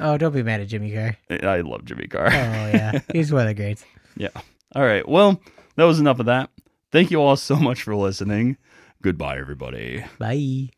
Oh, 0.00 0.18
don't 0.18 0.32
be 0.32 0.42
mad 0.42 0.60
at 0.60 0.68
Jimmy 0.68 0.92
Carr. 0.92 1.16
I 1.42 1.60
love 1.60 1.84
Jimmy 1.84 2.08
Carr. 2.08 2.26
Oh 2.26 2.30
yeah, 2.30 3.00
he's 3.12 3.32
one 3.32 3.42
of 3.42 3.48
the 3.48 3.54
greats. 3.54 3.84
Yeah. 4.16 4.30
All 4.74 4.84
right. 4.84 5.06
Well, 5.06 5.40
that 5.76 5.84
was 5.84 6.00
enough 6.00 6.18
of 6.18 6.26
that. 6.26 6.50
Thank 6.90 7.10
you 7.10 7.20
all 7.20 7.36
so 7.36 7.56
much 7.56 7.82
for 7.82 7.94
listening. 7.94 8.56
Goodbye, 9.02 9.38
everybody. 9.38 10.04
Bye. 10.18 10.70